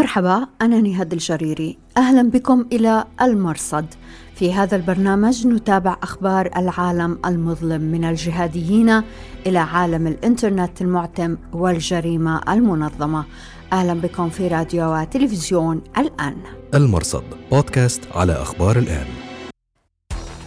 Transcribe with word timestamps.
مرحبا 0.00 0.46
أنا 0.62 0.80
نهاد 0.80 1.12
الجريري. 1.12 1.78
أهلا 1.96 2.30
بكم 2.30 2.66
إلى 2.72 3.04
المرصد. 3.22 3.86
في 4.34 4.52
هذا 4.52 4.76
البرنامج 4.76 5.46
نتابع 5.46 5.96
أخبار 6.02 6.50
العالم 6.56 7.18
المظلم 7.26 7.80
من 7.80 8.04
الجهاديين 8.04 9.02
إلى 9.46 9.58
عالم 9.58 10.06
الإنترنت 10.06 10.82
المعتم 10.82 11.36
والجريمة 11.52 12.40
المنظمة. 12.48 13.24
أهلا 13.72 13.94
بكم 13.94 14.28
في 14.28 14.48
راديو 14.48 14.94
وتلفزيون 14.94 15.82
الآن. 15.98 16.36
المرصد 16.74 17.24
بودكاست 17.50 18.00
على 18.14 18.32
أخبار 18.32 18.78
الآن. 18.78 19.06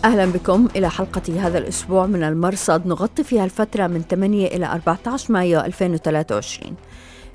أهلا 0.05 0.25
بكم 0.25 0.67
إلى 0.75 0.89
حلقة 0.89 1.47
هذا 1.47 1.57
الأسبوع 1.57 2.05
من 2.05 2.23
المرصد. 2.23 2.87
نغطي 2.87 3.23
فيها 3.23 3.45
الفترة 3.45 3.87
من 3.87 4.01
8 4.01 4.47
إلى 4.47 4.65
14 4.65 5.33
مايو 5.33 5.59
2023 5.59 6.75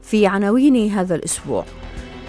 في 0.03 0.27
عناوين 0.27 0.91
هذا 0.91 1.14
الأسبوع 1.14 1.64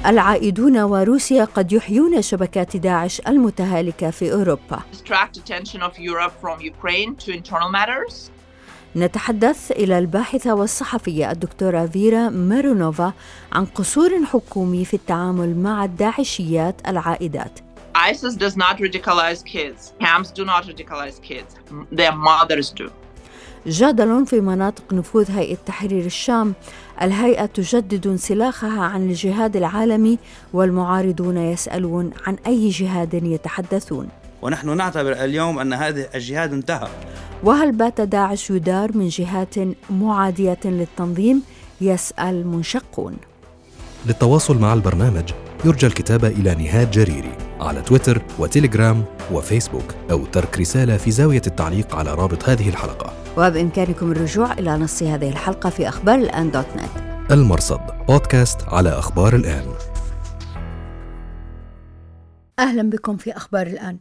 العائدون 0.06 0.78
وروسيا 0.78 1.46
قد 1.46 1.72
يحيون 1.72 2.22
شبكات 2.22 2.78
داعش 2.78 3.22
المتهالكة 3.28 4.10
في 4.10 4.34
أوروبا 4.34 4.80
نتحدث 8.96 9.72
إلى 9.72 10.00
الباحثة 10.00 10.54
والصحفية 10.54 11.32
الدكتورة 11.32 11.86
فيرا 11.86 12.30
ميرونوفا 12.30 13.14
عن 13.52 13.66
قصور 13.66 14.26
حكومي 14.26 14.86
في 14.86 14.94
التعامل 14.94 15.58
مع 15.58 15.84
الداعشيات 15.84 16.76
العائدات 16.88 17.60
ISIS 17.96 18.36
does 18.36 18.56
not 18.56 18.80
radicalize 18.80 19.44
kids. 19.44 19.94
Camps 20.00 20.32
do 20.32 20.46
not 20.46 20.64
radicalize 20.68 21.22
kids. 21.22 21.56
Their 21.92 22.14
mothers 22.14 22.70
do. 22.72 22.90
جدل 23.68 24.26
في 24.26 24.42
مناطق 24.42 24.94
نفوذ 24.94 25.32
هيئة 25.32 25.58
تحرير 25.66 26.06
الشام. 26.06 26.54
الهيئة 27.02 27.46
تجدد 27.46 28.08
انسلاخها 28.08 28.82
عن 28.82 29.10
الجهاد 29.10 29.56
العالمي 29.56 30.18
والمعارضون 30.54 31.38
يسألون 31.38 32.12
عن 32.28 32.36
أي 32.48 32.70
جهاد 32.70 33.14
يتحدثون. 33.14 34.08
ونحن 34.42 34.78
نعتبر 34.78 35.12
اليوم 35.12 35.60
أن 35.60 35.74
هذا 35.74 36.08
الجهاد 36.16 36.54
انتهى 36.54 36.88
وهل 37.44 37.72
بات 37.72 38.02
داعش 38.02 38.50
يدار 38.50 38.98
من 38.98 39.08
جهات 39.08 39.56
معادية 39.90 40.60
للتنظيم؟ 40.66 41.42
يسأل 41.82 42.48
منشقون. 42.48 43.18
للتواصل 44.06 44.58
مع 44.58 44.74
البرنامج 44.74 45.32
يرجى 45.66 45.88
الكتابة 45.88 46.28
إلى 46.28 46.56
نهاد 46.56 46.92
جريري 46.92 47.32
على 47.60 47.82
تويتر 47.82 48.22
وتليجرام 48.40 49.06
وفيسبوك 49.32 49.96
أو 50.12 50.26
ترك 50.26 50.60
رسالة 50.60 50.98
في 50.98 51.12
زاوية 51.12 51.42
التعليق 51.48 51.96
على 51.96 52.14
رابط 52.14 52.50
هذه 52.50 52.70
الحلقة. 52.70 53.14
وبإمكانكم 53.38 54.12
الرجوع 54.12 54.54
إلى 54.54 54.78
نص 54.78 55.04
هذه 55.04 55.30
الحلقة 55.30 55.70
في 55.70 55.90
أخبار 55.90 56.16
الآن 56.16 56.52
دوت 56.52 56.66
نت. 56.76 57.32
المرصد 57.32 57.80
بودكاست 58.08 58.64
على 58.64 58.90
أخبار 58.90 59.36
الآن. 59.36 59.66
أهلا 62.60 62.90
بكم 62.90 63.18
في 63.18 63.38
أخبار 63.38 63.68
الآن. 63.68 63.98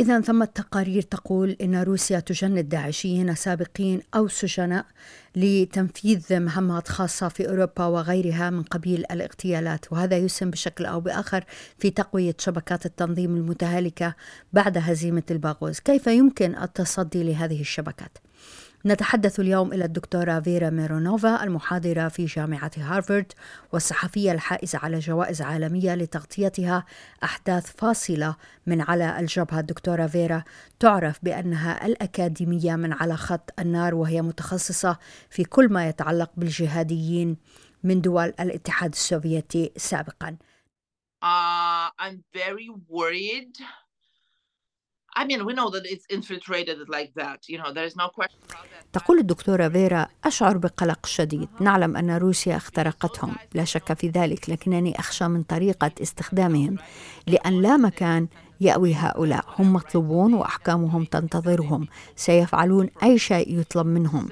إذا 0.00 0.20
ثمة 0.20 0.44
تقارير 0.44 1.02
تقول 1.02 1.56
إن 1.62 1.82
روسيا 1.82 2.20
تجند 2.20 2.68
داعشيين 2.68 3.34
سابقين 3.34 4.00
أو 4.14 4.28
سجناء 4.28 4.86
لتنفيذ 5.36 6.40
مهمات 6.40 6.88
خاصة 6.88 7.28
في 7.28 7.48
أوروبا 7.48 7.84
وغيرها 7.84 8.50
من 8.50 8.62
قبيل 8.62 9.04
الاغتيالات 9.10 9.92
وهذا 9.92 10.16
يسهم 10.16 10.50
بشكل 10.50 10.86
أو 10.86 11.00
بآخر 11.00 11.44
في 11.78 11.90
تقوية 11.90 12.34
شبكات 12.38 12.86
التنظيم 12.86 13.36
المتهالكة 13.36 14.14
بعد 14.52 14.78
هزيمة 14.78 15.22
الباغوز 15.30 15.78
كيف 15.78 16.06
يمكن 16.06 16.56
التصدي 16.62 17.22
لهذه 17.22 17.60
الشبكات؟ 17.60 18.18
نتحدث 18.86 19.40
اليوم 19.40 19.72
إلى 19.72 19.84
الدكتورة 19.84 20.40
فيرا 20.40 20.70
ميرونوفا 20.70 21.44
المحاضرة 21.44 22.08
في 22.08 22.24
جامعة 22.24 22.70
هارفارد 22.76 23.32
والصحفية 23.72 24.32
الحائزة 24.32 24.78
على 24.78 24.98
جوائز 24.98 25.42
عالمية 25.42 25.94
لتغطيتها 25.94 26.84
أحداث 27.24 27.72
فاصلة 27.76 28.36
من 28.66 28.80
على 28.80 29.20
الجبهة 29.20 29.60
الدكتورة 29.60 30.06
فيرا 30.06 30.44
تعرف 30.78 31.18
بأنها 31.22 31.86
الأكاديمية 31.86 32.76
من 32.76 32.92
على 32.92 33.16
خط 33.16 33.50
النار 33.58 33.94
وهي 33.94 34.22
متخصصة 34.22 34.98
في 35.30 35.44
كل 35.44 35.72
ما 35.72 35.88
يتعلق 35.88 36.30
بالجهاديين 36.36 37.36
من 37.84 38.00
دول 38.00 38.32
الاتحاد 38.40 38.92
السوفيتي 38.92 39.72
سابقا. 39.76 40.36
Uh, 41.22 41.90
I'm 41.98 42.24
very 42.32 42.70
worried 42.88 43.54
I 45.16 45.24
mean, 45.24 45.44
we 45.44 45.52
know 45.52 45.70
that 45.70 45.84
it's 45.86 46.06
infiltrated 46.16 46.88
like 46.88 47.12
that. 47.14 47.48
You 47.48 47.58
know, 47.58 47.72
there 47.72 47.84
is 47.84 47.96
no 47.96 48.08
question. 48.08 48.38
تقول 48.92 49.18
الدكتورة 49.18 49.68
فيرا 49.68 50.06
أشعر 50.24 50.56
بقلق 50.56 51.06
شديد 51.06 51.48
نعلم 51.60 51.96
أن 51.96 52.10
روسيا 52.10 52.56
اخترقتهم 52.56 53.34
لا 53.54 53.64
شك 53.64 53.92
في 53.92 54.08
ذلك 54.08 54.50
لكنني 54.50 54.98
أخشى 54.98 55.28
من 55.28 55.42
طريقة 55.42 55.90
استخدامهم 56.02 56.76
لأن 57.26 57.62
لا 57.62 57.76
مكان 57.76 58.28
يأوي 58.60 58.94
هؤلاء 58.94 59.44
هم 59.58 59.72
مطلوبون 59.72 60.34
وأحكامهم 60.34 61.04
تنتظرهم 61.04 61.86
سيفعلون 62.16 62.90
أي 63.02 63.18
شيء 63.18 63.58
يطلب 63.60 63.86
منهم 63.86 64.28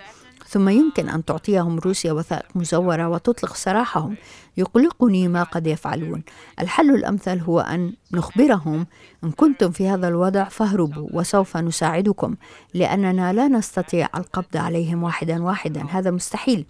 ثم 0.48 0.68
يمكن 0.68 1.08
أن 1.08 1.24
تعطيهم 1.24 1.78
روسيا 1.78 2.12
وثائق 2.12 2.46
مزورة 2.54 3.08
وتطلق 3.08 3.54
سراحهم. 3.54 4.16
يقلقني 4.56 5.28
ما 5.28 5.42
قد 5.42 5.66
يفعلون. 5.66 6.22
الحل 6.60 6.94
الأمثل 6.94 7.38
هو 7.38 7.60
أن 7.60 7.92
نخبرهم 8.12 8.86
إن 9.24 9.30
كنتم 9.30 9.70
في 9.70 9.88
هذا 9.88 10.08
الوضع 10.08 10.44
فاهربوا 10.44 11.08
وسوف 11.12 11.56
نساعدكم 11.56 12.34
لأننا 12.74 13.32
لا 13.32 13.48
نستطيع 13.48 14.08
القبض 14.16 14.56
عليهم 14.56 15.02
واحدا 15.02 15.42
واحدا. 15.42 15.86
هذا 15.90 16.10
مستحيل. 16.10 16.66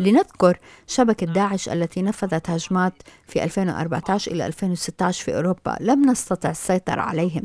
لنذكر 0.00 0.58
شبكة 0.86 1.26
داعش 1.26 1.68
التي 1.68 2.02
نفذت 2.02 2.50
هجمات 2.50 2.92
في 3.26 3.44
2014 3.44 4.32
إلى 4.32 4.46
2016 4.46 5.24
في 5.24 5.36
أوروبا 5.36 5.76
لم 5.80 6.10
نستطع 6.10 6.50
السيطرة 6.50 7.00
عليهم. 7.00 7.42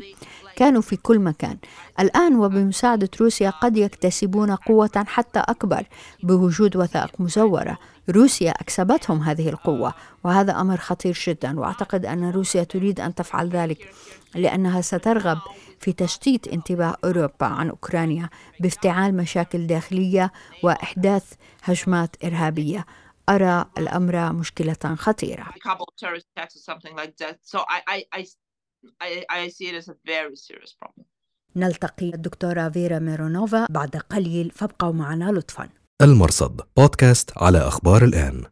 كانوا 0.56 0.82
في 0.82 0.96
كل 0.96 1.18
مكان. 1.18 1.56
الآن 2.00 2.36
وبمساعدة 2.36 3.08
روسيا 3.20 3.50
قد 3.50 3.76
يكتسبون 3.76 4.50
قوة 4.54 5.04
حتى 5.06 5.38
أكبر 5.38 5.82
بوجود 6.22 6.76
وثائق 6.76 7.20
مزورة 7.20 7.78
روسيا 8.10 8.50
أكسبتهم 8.50 9.22
هذه 9.22 9.48
القوة 9.48 9.94
وهذا 10.24 10.60
أمر 10.60 10.76
خطير 10.76 11.18
جدا 11.26 11.60
وأعتقد 11.60 12.06
أن 12.06 12.30
روسيا 12.30 12.64
تريد 12.64 13.00
أن 13.00 13.14
تفعل 13.14 13.48
ذلك 13.48 13.94
لأنها 14.34 14.80
سترغب 14.80 15.38
في 15.80 15.92
تشتيت 15.92 16.48
انتباه 16.48 16.96
أوروبا 17.04 17.46
عن 17.46 17.70
أوكرانيا 17.70 18.30
بافتعال 18.60 19.16
مشاكل 19.16 19.66
داخلية 19.66 20.32
وإحداث 20.62 21.32
هجمات 21.62 22.24
إرهابية. 22.24 22.86
أرى 23.28 23.64
الأمر 23.78 24.32
مشكلة 24.32 24.94
خطيرة. 24.94 25.42
نلتقي 31.56 32.14
الدكتورة 32.14 32.68
فيرا 32.68 32.98
ميرونوفا 32.98 33.66
بعد 33.70 33.96
قليل 33.96 34.50
فابقوا 34.50 34.92
معنا 34.92 35.32
لطفا. 35.32 35.68
المرصد 36.02 36.60
بودكاست 36.76 37.30
على 37.36 37.58
أخبار 37.58 38.04
الآن. 38.04 38.42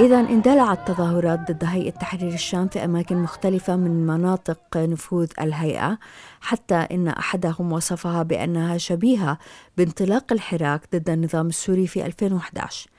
إذا 0.00 0.20
اندلعت 0.20 0.88
تظاهرات 0.88 1.50
ضد 1.50 1.64
هيئة 1.64 1.90
تحرير 1.90 2.34
الشام 2.34 2.68
في 2.68 2.84
أماكن 2.84 3.16
مختلفة 3.16 3.76
من 3.76 4.06
مناطق 4.06 4.76
نفوذ 4.76 5.28
الهيئة 5.40 5.98
حتى 6.40 6.74
إن 6.74 7.08
أحدهم 7.08 7.72
وصفها 7.72 8.22
بأنها 8.22 8.78
شبيهة 8.78 9.38
بانطلاق 9.76 10.32
الحراك 10.32 10.82
ضد 10.94 11.10
النظام 11.10 11.46
السوري 11.46 11.86
في 11.86 12.06
2011 12.06 12.90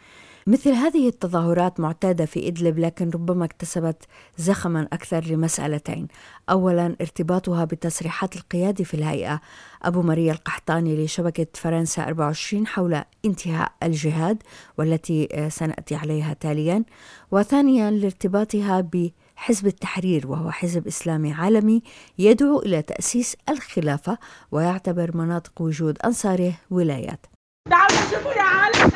مثل 0.50 0.70
هذه 0.70 1.08
التظاهرات 1.08 1.80
معتادة 1.80 2.26
في 2.26 2.48
إدلب 2.48 2.80
لكن 2.80 3.10
ربما 3.10 3.46
اكتسبت 3.46 4.04
زخما 4.38 4.88
أكثر 4.94 5.24
لمسألتين. 5.24 6.08
أولا 6.50 6.96
ارتباطها 7.02 7.66
بتصريحات 7.66 8.36
القيادي 8.36 8.86
في 8.86 8.94
الهيئة. 8.94 9.42
أبو 9.84 10.02
مريا 10.02 10.34
القحطاني 10.34 11.06
لشبكة 11.06 11.48
فرنسا 11.54 12.04
24 12.04 12.68
حول 12.68 13.02
انتهاء 13.26 13.72
الجهاد 13.84 14.44
والتي 14.78 15.28
آه، 15.32 15.50
سنأتي 15.50 15.96
عليها 15.96 16.34
تاليا. 16.34 16.84
وثانيا 17.32 17.92
لارتباطها 17.92 18.82
ب 18.82 19.10
حزب 19.36 19.68
التحرير 19.68 20.28
وهو 20.28 20.52
حزب 20.52 20.88
إسلامي 20.88 21.34
عالمي 21.34 21.82
يدعو 22.20 22.60
إلى 22.60 22.82
تأسيس 22.82 23.36
الخلافة 23.50 24.18
ويعتبر 24.52 25.18
مناطق 25.18 25.62
وجود 25.62 25.98
أنصاره 26.06 26.54
ولايات. 26.72 27.26
تعالوا 27.70 27.98
شوفوا 28.12 28.34
يا 28.34 28.42
عالم 28.42 28.90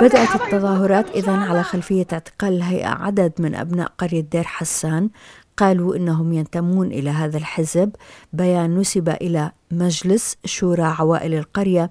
بدأت 0.00 0.34
التظاهرات 0.34 1.10
إذا 1.10 1.32
على 1.32 1.62
خلفية 1.62 2.06
اعتقال 2.12 2.52
الهيئة 2.52 2.88
عدد 2.88 3.32
من 3.38 3.54
أبناء 3.54 3.92
قرية 3.98 4.20
دير 4.20 4.42
حسان. 4.42 5.10
قالوا 5.56 5.96
إنهم 5.96 6.32
ينتمون 6.32 6.86
إلى 6.86 7.10
هذا 7.10 7.38
الحزب. 7.38 7.90
بيان 8.32 8.78
نسب 8.78 9.08
إلى 9.08 9.52
مجلس 9.70 10.36
شورى 10.44 10.82
عوائل 10.82 11.34
القرية. 11.34 11.90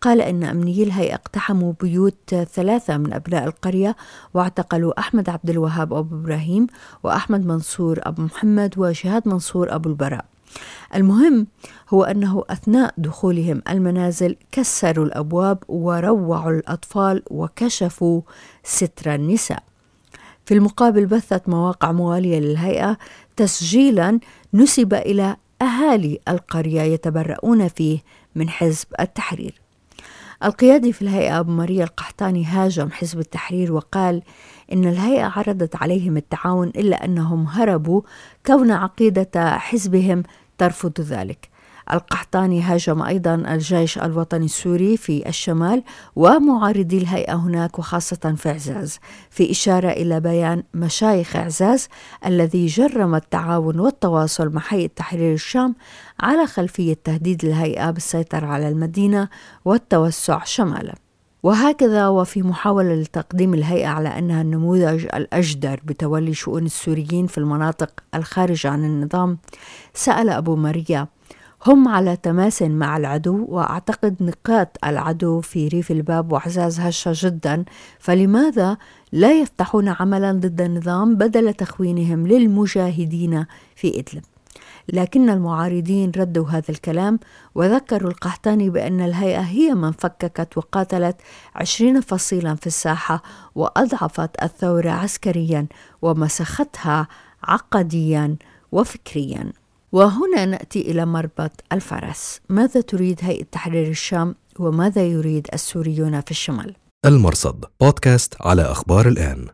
قال 0.00 0.20
إن 0.20 0.44
أمنيي 0.44 0.82
الهيئة 0.82 1.14
اقتحموا 1.14 1.72
بيوت 1.80 2.34
ثلاثة 2.34 2.96
من 2.96 3.12
أبناء 3.12 3.44
القرية 3.44 3.96
واعتقلوا 4.34 5.00
أحمد 5.00 5.28
عبد 5.28 5.50
الوهاب 5.50 5.92
أبو 5.92 6.16
إبراهيم 6.16 6.66
وأحمد 7.02 7.46
منصور 7.46 8.00
أبو 8.02 8.22
محمد 8.22 8.74
وجهاد 8.76 9.28
منصور 9.28 9.74
أبو 9.74 9.88
البراء. 9.88 10.31
المهم 10.94 11.46
هو 11.90 12.04
أنه 12.04 12.44
أثناء 12.50 12.94
دخولهم 12.98 13.62
المنازل 13.68 14.36
كسروا 14.52 15.04
الأبواب 15.04 15.58
وروعوا 15.68 16.50
الأطفال 16.50 17.22
وكشفوا 17.30 18.22
ستر 18.64 19.14
النساء. 19.14 19.62
في 20.44 20.54
المقابل 20.54 21.06
بثت 21.06 21.48
مواقع 21.48 21.92
موالية 21.92 22.38
للهيئة 22.40 22.98
تسجيلا 23.36 24.20
نسب 24.54 24.94
إلى 24.94 25.36
أهالي 25.62 26.18
القرية 26.28 26.82
يتبرؤون 26.82 27.68
فيه 27.68 27.98
من 28.34 28.48
حزب 28.48 28.86
التحرير. 29.00 29.62
القيادي 30.44 30.92
في 30.92 31.02
الهيئة 31.02 31.40
أبو 31.40 31.50
ماريا 31.50 31.84
القحطاني 31.84 32.44
هاجم 32.44 32.90
حزب 32.90 33.18
التحرير 33.18 33.72
وقال 33.72 34.22
إن 34.72 34.84
الهيئة 34.84 35.24
عرضت 35.24 35.76
عليهم 35.76 36.16
التعاون 36.16 36.68
إلا 36.68 37.04
أنهم 37.04 37.46
هربوا 37.46 38.02
كون 38.46 38.70
عقيدة 38.70 39.58
حزبهم 39.58 40.22
ترفض 40.58 41.00
ذلك. 41.00 41.48
القحطاني 41.92 42.62
هاجم 42.62 43.02
أيضا 43.02 43.34
الجيش 43.34 43.98
الوطني 43.98 44.44
السوري 44.44 44.96
في 44.96 45.28
الشمال 45.28 45.82
ومعارضي 46.16 46.98
الهيئة 46.98 47.34
هناك 47.34 47.78
وخاصة 47.78 48.34
في 48.36 48.48
إعزاز. 48.48 48.98
في 49.30 49.50
إشارة 49.50 49.88
إلى 49.88 50.20
بيان 50.20 50.62
مشايخ 50.74 51.36
إعزاز 51.36 51.88
الذي 52.26 52.66
جرم 52.66 53.14
التعاون 53.14 53.78
والتواصل 53.78 54.48
مع 54.48 54.62
هيئة 54.68 54.90
تحرير 54.96 55.34
الشام 55.34 55.74
على 56.20 56.46
خلفية 56.46 56.96
تهديد 57.04 57.44
الهيئة 57.44 57.90
بالسيطرة 57.90 58.46
على 58.46 58.68
المدينة 58.68 59.28
والتوسع 59.64 60.44
شمالا. 60.44 60.94
وهكذا 61.42 62.08
وفي 62.08 62.42
محاولة 62.42 62.94
لتقديم 62.94 63.54
الهيئة 63.54 63.86
على 63.86 64.08
أنها 64.08 64.42
النموذج 64.42 65.06
الأجدر 65.14 65.80
بتولي 65.84 66.34
شؤون 66.34 66.64
السوريين 66.64 67.26
في 67.26 67.38
المناطق 67.38 67.90
الخارجة 68.14 68.68
عن 68.68 68.84
النظام 68.84 69.38
سأل 69.94 70.28
أبو 70.28 70.56
ماريا. 70.56 71.08
هم 71.66 71.88
على 71.88 72.16
تماس 72.16 72.62
مع 72.62 72.96
العدو 72.96 73.46
وأعتقد 73.48 74.16
نقاط 74.20 74.76
العدو 74.84 75.40
في 75.40 75.68
ريف 75.68 75.90
الباب 75.90 76.32
وعزاز 76.32 76.80
هشة 76.80 77.12
جدا. 77.14 77.64
فلماذا 77.98 78.76
لا 79.12 79.40
يفتحون 79.40 79.88
عملا 79.88 80.32
ضد 80.32 80.60
النظام 80.60 81.14
بدل 81.14 81.54
تخوينهم 81.54 82.26
للمجاهدين 82.26 83.46
في 83.76 84.00
إدلب؟ 84.00 84.31
لكن 84.88 85.30
المعارضين 85.30 86.12
ردوا 86.16 86.48
هذا 86.48 86.70
الكلام 86.70 87.18
وذكروا 87.54 88.10
القحطاني 88.10 88.70
بأن 88.70 89.00
الهيئة 89.00 89.40
هي 89.40 89.74
من 89.74 89.92
فككت 89.92 90.56
وقاتلت 90.56 91.16
عشرين 91.54 92.00
فصيلا 92.00 92.54
في 92.54 92.66
الساحة 92.66 93.22
وأضعفت 93.54 94.42
الثورة 94.42 94.90
عسكريا 94.90 95.66
ومسختها 96.02 97.08
عقديا 97.42 98.36
وفكريا. 98.72 99.52
وهنا 99.92 100.44
نأتي 100.44 100.80
إلى 100.80 101.06
مربط 101.06 101.64
الفرس. 101.72 102.40
ماذا 102.48 102.80
تريد 102.80 103.18
هيئة 103.22 103.44
تحرير 103.44 103.88
الشام 103.88 104.34
وماذا 104.58 105.04
يريد 105.06 105.46
السوريون 105.54 106.20
في 106.20 106.30
الشمال؟ 106.30 106.76
المرصد 107.06 107.64
بودكاست 107.80 108.34
على 108.40 108.62
أخبار 108.62 109.08
الآن. 109.08 109.46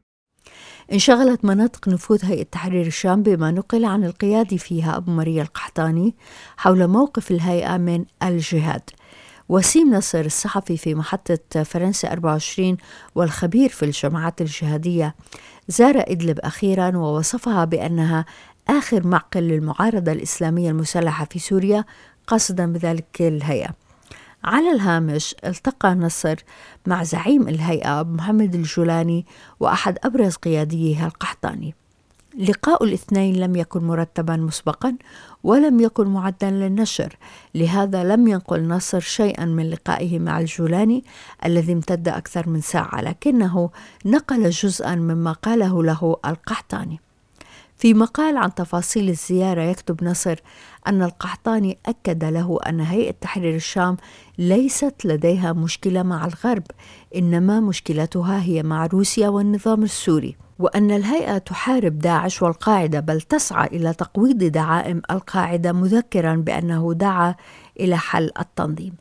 انشغلت 0.93 1.44
مناطق 1.44 1.88
نفوذ 1.88 2.25
هيئة 2.25 2.43
تحرير 2.43 2.87
الشام 2.87 3.23
بما 3.23 3.50
نقل 3.50 3.85
عن 3.85 4.05
القيادي 4.05 4.58
فيها 4.58 4.96
أبو 4.96 5.12
مريا 5.12 5.43
القحطاني 5.43 6.14
حول 6.56 6.87
موقف 6.87 7.31
الهيئة 7.31 7.76
من 7.76 8.05
الجهاد. 8.23 8.90
وسيم 9.49 9.94
نصر 9.94 10.20
الصحفي 10.20 10.76
في 10.76 10.94
محطة 10.94 11.62
فرنسا 11.62 12.12
24 12.12 12.76
والخبير 13.14 13.69
في 13.69 13.85
الجماعات 13.85 14.40
الجهادية 14.40 15.14
زار 15.69 16.05
إدلب 16.06 16.38
أخيرا 16.38 16.96
ووصفها 16.96 17.64
بأنها 17.64 18.25
آخر 18.69 19.06
معقل 19.06 19.43
للمعارضة 19.43 20.12
الإسلامية 20.12 20.70
المسلحة 20.70 21.25
في 21.31 21.38
سوريا 21.38 21.84
قصدا 22.26 22.73
بذلك 22.73 23.17
الهيئة. 23.20 23.88
على 24.44 24.70
الهامش 24.70 25.35
التقى 25.44 25.94
نصر 25.94 26.37
مع 26.87 27.02
زعيم 27.02 27.49
الهيئة 27.49 28.02
محمد 28.02 28.55
الجولاني 28.55 29.26
وأحد 29.61 29.99
أبرز 30.05 30.35
قياديه 30.35 31.06
القحطاني. 31.06 31.75
لقاء 32.38 32.85
الاثنين 32.85 33.37
لم 33.37 33.56
يكن 33.56 33.85
مرتبا 33.85 34.37
مسبقا 34.37 34.96
ولم 35.44 35.81
يكن 35.81 36.06
معدا 36.06 36.50
للنشر 36.50 37.17
لهذا 37.55 38.05
لم 38.05 38.29
ينقل 38.29 38.69
نصر 38.69 39.00
شيئا 39.00 39.44
من 39.44 39.70
لقائه 39.70 40.19
مع 40.19 40.41
الجولاني 40.41 41.05
الذي 41.44 41.73
امتد 41.73 42.08
أكثر 42.08 42.49
من 42.49 42.61
ساعة 42.61 43.00
لكنه 43.00 43.70
نقل 44.06 44.50
جزءا 44.50 44.94
مما 44.94 45.32
قاله 45.32 45.82
له 45.84 46.17
القحطاني. 46.26 47.00
في 47.78 47.94
مقال 47.94 48.36
عن 48.36 48.54
تفاصيل 48.54 49.08
الزيارة 49.08 49.62
يكتب 49.62 50.04
نصر 50.04 50.36
أن 50.86 51.02
القحطاني 51.02 51.78
أكد 51.86 52.25
له 52.25 52.58
أن 52.69 52.80
هيئة 52.80 53.14
تحرير 53.20 53.54
الشام 53.54 53.96
ليست 54.38 54.94
لديها 55.04 55.52
مشكلة 55.52 56.02
مع 56.02 56.26
الغرب 56.26 56.62
إنما 57.16 57.60
مشكلتها 57.60 58.42
هي 58.42 58.62
مع 58.62 58.86
روسيا 58.86 59.28
والنظام 59.28 59.82
السوري 59.82 60.36
وأن 60.58 60.90
الهيئة 60.90 61.38
تحارب 61.38 61.98
داعش 61.98 62.42
والقاعدة 62.42 63.00
بل 63.00 63.20
تسعى 63.20 63.66
إلى 63.66 63.94
تقويض 63.94 64.38
دعائم 64.38 65.02
القاعدة 65.10 65.72
مذكرا 65.72 66.34
بأنه 66.34 66.94
دعا 66.94 67.34
إلى 67.81 67.96
حل 67.96 68.31
التنظيم. 68.40 68.92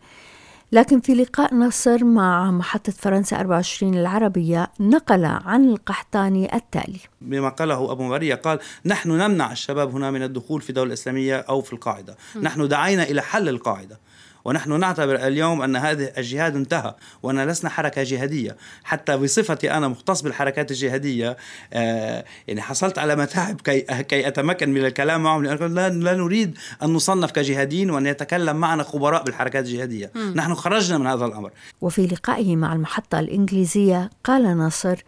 لكن 0.71 0.99
في 0.99 1.13
لقاء 1.13 1.55
نصر 1.55 2.03
مع 2.03 2.51
محطة 2.51 2.91
فرنسا 2.91 3.39
24 3.39 3.93
العربية 3.93 4.71
نقل 4.79 5.25
عن 5.25 5.69
القحطاني 5.69 6.55
التالي. 6.55 6.99
بما 7.21 7.49
قاله 7.49 7.91
أبو 7.91 8.03
مريا 8.03 8.35
قال 8.35 8.59
نحن 8.85 9.11
نمنع 9.11 9.51
الشباب 9.51 9.95
هنا 9.95 10.11
من 10.11 10.23
الدخول 10.23 10.61
في 10.61 10.73
دولة 10.73 10.93
إسلامية 10.93 11.35
أو 11.35 11.61
في 11.61 11.73
القاعدة. 11.73 12.17
م. 12.35 12.39
نحن 12.41 12.67
دعينا 12.67 13.03
إلى 13.03 13.21
حل 13.21 13.49
القاعدة. 13.49 13.99
ونحن 14.47 14.79
نعتبر 14.79 15.15
اليوم 15.27 15.61
أن 15.61 15.75
هذا 15.75 16.17
الجهاد 16.17 16.55
انتهى 16.55 16.95
وأن 17.23 17.39
لسنا 17.47 17.69
حركة 17.69 18.03
جهادية. 18.03 18.57
حتى 18.83 19.17
بصفتي 19.17 19.71
أنا 19.71 19.87
مختص 19.87 20.21
بالحركات 20.21 20.71
الجهادية 20.71 21.37
آه 21.73 22.25
يعني 22.47 22.61
حصلت 22.61 22.97
على 22.99 23.15
متاعب 23.15 23.61
كي, 23.61 23.81
كي 23.81 24.27
أتمكن 24.27 24.69
من 24.69 24.85
الكلام 24.85 25.23
معهم 25.23 25.43
لأن 25.43 25.75
لا, 25.75 25.89
لا 25.89 26.13
نريد 26.13 26.57
أن 26.83 26.93
نصنف 26.93 27.31
كجهاديين 27.31 27.89
وأن 27.89 28.05
يتكلم 28.05 28.55
معنا 28.55 28.83
خبراء 28.83 29.23
بالحركات 29.23 29.65
الجهادية. 29.65 30.11
م. 30.15 30.33
نحن 30.35 30.53
خرجنا 30.53 30.97
من 30.97 31.07
هذا 31.07 31.25
الأمر. 31.25 31.51
وفي 31.81 32.07
لقائه 32.07 32.55
مع 32.55 32.73
المحطة 32.73 33.19
الإنجليزية 33.19 34.09
قال 34.23 34.57
ناصر 34.57 35.03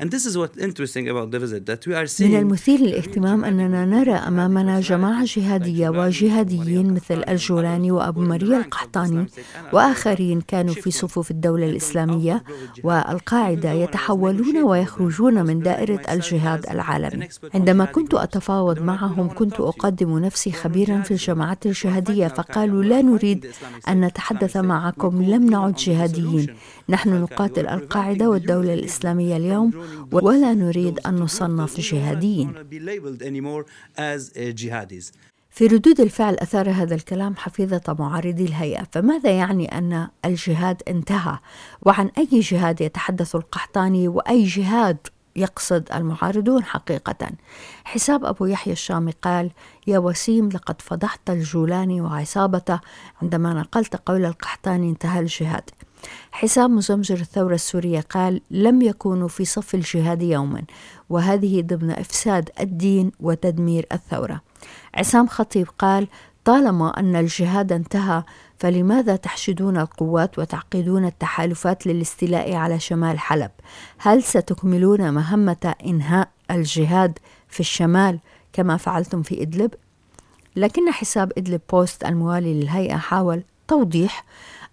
And 0.00 0.10
this 0.10 0.26
is 0.26 0.36
what's 0.36 0.58
interesting 0.58 1.08
about 1.08 1.30
the 1.30 1.38
visit 1.38 1.66
that 1.66 1.86
we 1.86 1.94
are 1.94 2.06
seeing 2.06 2.30
من 2.30 2.38
المثير 2.38 2.80
للاهتمام 2.80 3.44
أننا 3.44 3.84
نرى 3.84 4.12
أمامنا 4.12 4.80
جماعة 4.80 5.24
جهادية 5.24 5.88
وجهاديين 5.88 6.94
مثل 6.94 7.24
الجولاني 7.28 7.90
وأبو 7.90 8.20
مريا 8.20 8.58
القحطاني 8.58 9.26
وآخرين 9.72 10.40
كانوا 10.40 10.74
في 10.74 10.90
صفوف 10.90 11.30
الدولة 11.30 11.70
الإسلامية 11.70 12.44
والقاعدة 12.84 13.72
يتحولون 13.72 14.56
ويخرجون 14.62 15.46
من 15.46 15.60
دائرة 15.60 16.00
الجهاد 16.10 16.66
العالمي. 16.70 17.28
عندما 17.54 17.84
كنت 17.84 18.14
أتفاوض 18.14 18.78
معهم 18.78 19.28
كنت 19.28 19.60
أقدم 19.60 20.18
نفسي 20.18 20.52
خبيرا 20.52 21.00
في 21.00 21.10
الجماعات 21.10 21.66
الجهادية 21.66 22.28
فقالوا 22.28 22.84
لا 22.84 23.02
نريد 23.02 23.46
أن 23.88 24.00
نتحدث 24.04 24.56
معكم 24.56 25.22
لم 25.22 25.50
نعد 25.50 25.74
جهاديين. 25.74 26.46
نحن 26.88 27.20
نقاتل 27.22 27.66
القاعدة 27.66 28.30
والدولة 28.30 28.74
الإسلامية 28.74 29.36
اليوم 29.36 29.83
ولا 30.12 30.54
نريد 30.54 30.98
أن 31.06 31.16
نصنف 31.16 31.80
جهاديين. 31.80 32.54
في 35.50 35.66
ردود 35.66 36.00
الفعل 36.00 36.34
أثار 36.34 36.70
هذا 36.70 36.94
الكلام 36.94 37.36
حفيظة 37.36 37.96
معارضي 37.98 38.44
الهيئة. 38.44 38.86
فماذا 38.92 39.30
يعني 39.30 39.78
أن 39.78 40.08
الجهاد 40.24 40.82
انتهى؟ 40.88 41.38
وعن 41.82 42.10
أي 42.18 42.40
جهاد 42.40 42.80
يتحدث 42.80 43.34
القحطاني؟ 43.34 44.08
وأي 44.08 44.44
جهاد 44.44 44.98
يقصد 45.36 45.92
المعارضون 45.92 46.64
حقيقة؟ 46.64 47.28
حساب 47.84 48.24
أبو 48.24 48.46
يحيى 48.46 48.72
الشامي 48.72 49.12
قال 49.22 49.50
يا 49.86 49.98
وسيم 49.98 50.48
لقد 50.48 50.82
فضحت 50.82 51.30
الجولاني 51.30 52.00
وعصابته 52.00 52.80
عندما 53.22 53.54
نقلت 53.54 53.96
قول 53.96 54.24
القحطاني 54.24 54.90
انتهى 54.90 55.20
الجهاد. 55.20 55.70
حسام 56.32 56.76
مزمجر 56.76 57.14
الثورة 57.14 57.54
السورية 57.54 58.00
قال 58.00 58.40
لم 58.50 58.82
يكونوا 58.82 59.28
في 59.28 59.44
صف 59.44 59.74
الجهاد 59.74 60.22
يوما 60.22 60.62
وهذه 61.10 61.62
ضمن 61.62 61.90
إفساد 61.90 62.50
الدين 62.60 63.12
وتدمير 63.20 63.86
الثورة 63.92 64.40
عسام 64.94 65.26
خطيب 65.26 65.66
قال 65.78 66.08
طالما 66.44 67.00
أن 67.00 67.16
الجهاد 67.16 67.72
انتهى 67.72 68.22
فلماذا 68.58 69.16
تحشدون 69.16 69.76
القوات 69.76 70.38
وتعقدون 70.38 71.04
التحالفات 71.04 71.86
للاستيلاء 71.86 72.54
على 72.54 72.80
شمال 72.80 73.18
حلب 73.18 73.50
هل 73.98 74.22
ستكملون 74.22 75.14
مهمة 75.14 75.74
إنهاء 75.86 76.28
الجهاد 76.50 77.18
في 77.48 77.60
الشمال 77.60 78.20
كما 78.52 78.76
فعلتم 78.76 79.22
في 79.22 79.42
إدلب؟ 79.42 79.74
لكن 80.56 80.90
حساب 80.90 81.32
إدلب 81.38 81.60
بوست 81.72 82.04
الموالي 82.04 82.54
للهيئة 82.54 82.96
حاول 82.96 83.42
توضيح 83.68 84.24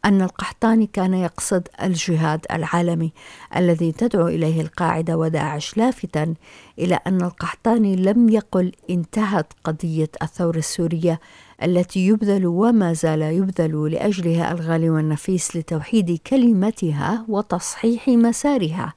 أن 0.06 0.22
القحطاني 0.22 0.90
كان 0.94 1.14
يقصد 1.14 1.68
الجهاد 1.84 2.46
العالمي 2.52 3.14
الذي 3.56 3.92
تدعو 3.92 4.28
إليه 4.28 4.62
القاعدة 4.62 5.18
وداعش 5.18 5.78
لافتا 5.78 6.34
إلى 6.80 7.00
أن 7.08 7.22
القحطاني 7.22 7.96
لم 7.96 8.30
يقل 8.30 8.72
انتهت 8.90 9.54
قضية 9.64 10.10
الثورة 10.22 10.58
السورية 10.58 11.20
التي 11.64 12.08
يبذل 12.08 12.48
وما 12.48 12.94
زال 12.94 13.22
يبذل 13.22 13.92
لأجلها 13.92 14.52
الغالي 14.52 14.90
والنفيس 14.90 15.56
لتوحيد 15.56 16.20
كلمتها 16.28 17.26
وتصحيح 17.28 18.08
مسارها 18.08 18.94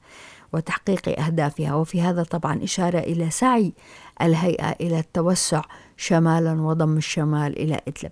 وتحقيق 0.53 1.19
أهدافها. 1.19 1.75
وفي 1.75 2.01
هذا 2.01 2.23
طبعا 2.23 2.63
إشارة 2.63 2.99
إلى 2.99 3.29
سعي 3.29 3.73
الهيئة 4.21 4.69
إلى 4.81 4.99
التوسع 4.99 5.61
شمالا 5.97 6.61
وضم 6.61 6.97
الشمال 6.97 7.59
إلى 7.59 7.79
إدلب. 7.87 8.11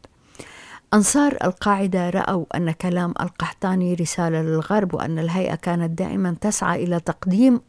أنصار 0.93 1.38
القاعدة 1.43 2.09
رأوا 2.09 2.45
أن 2.57 2.71
كلام 2.71 3.13
القحطاني 3.21 3.93
رسالة 3.93 4.41
للغرب 4.41 4.93
وأن 4.93 5.19
الهيئة 5.19 5.55
كانت 5.55 6.00
دائما 6.00 6.35
تسعى 6.41 6.83
إلى 6.83 7.00
تقديم 7.00 7.62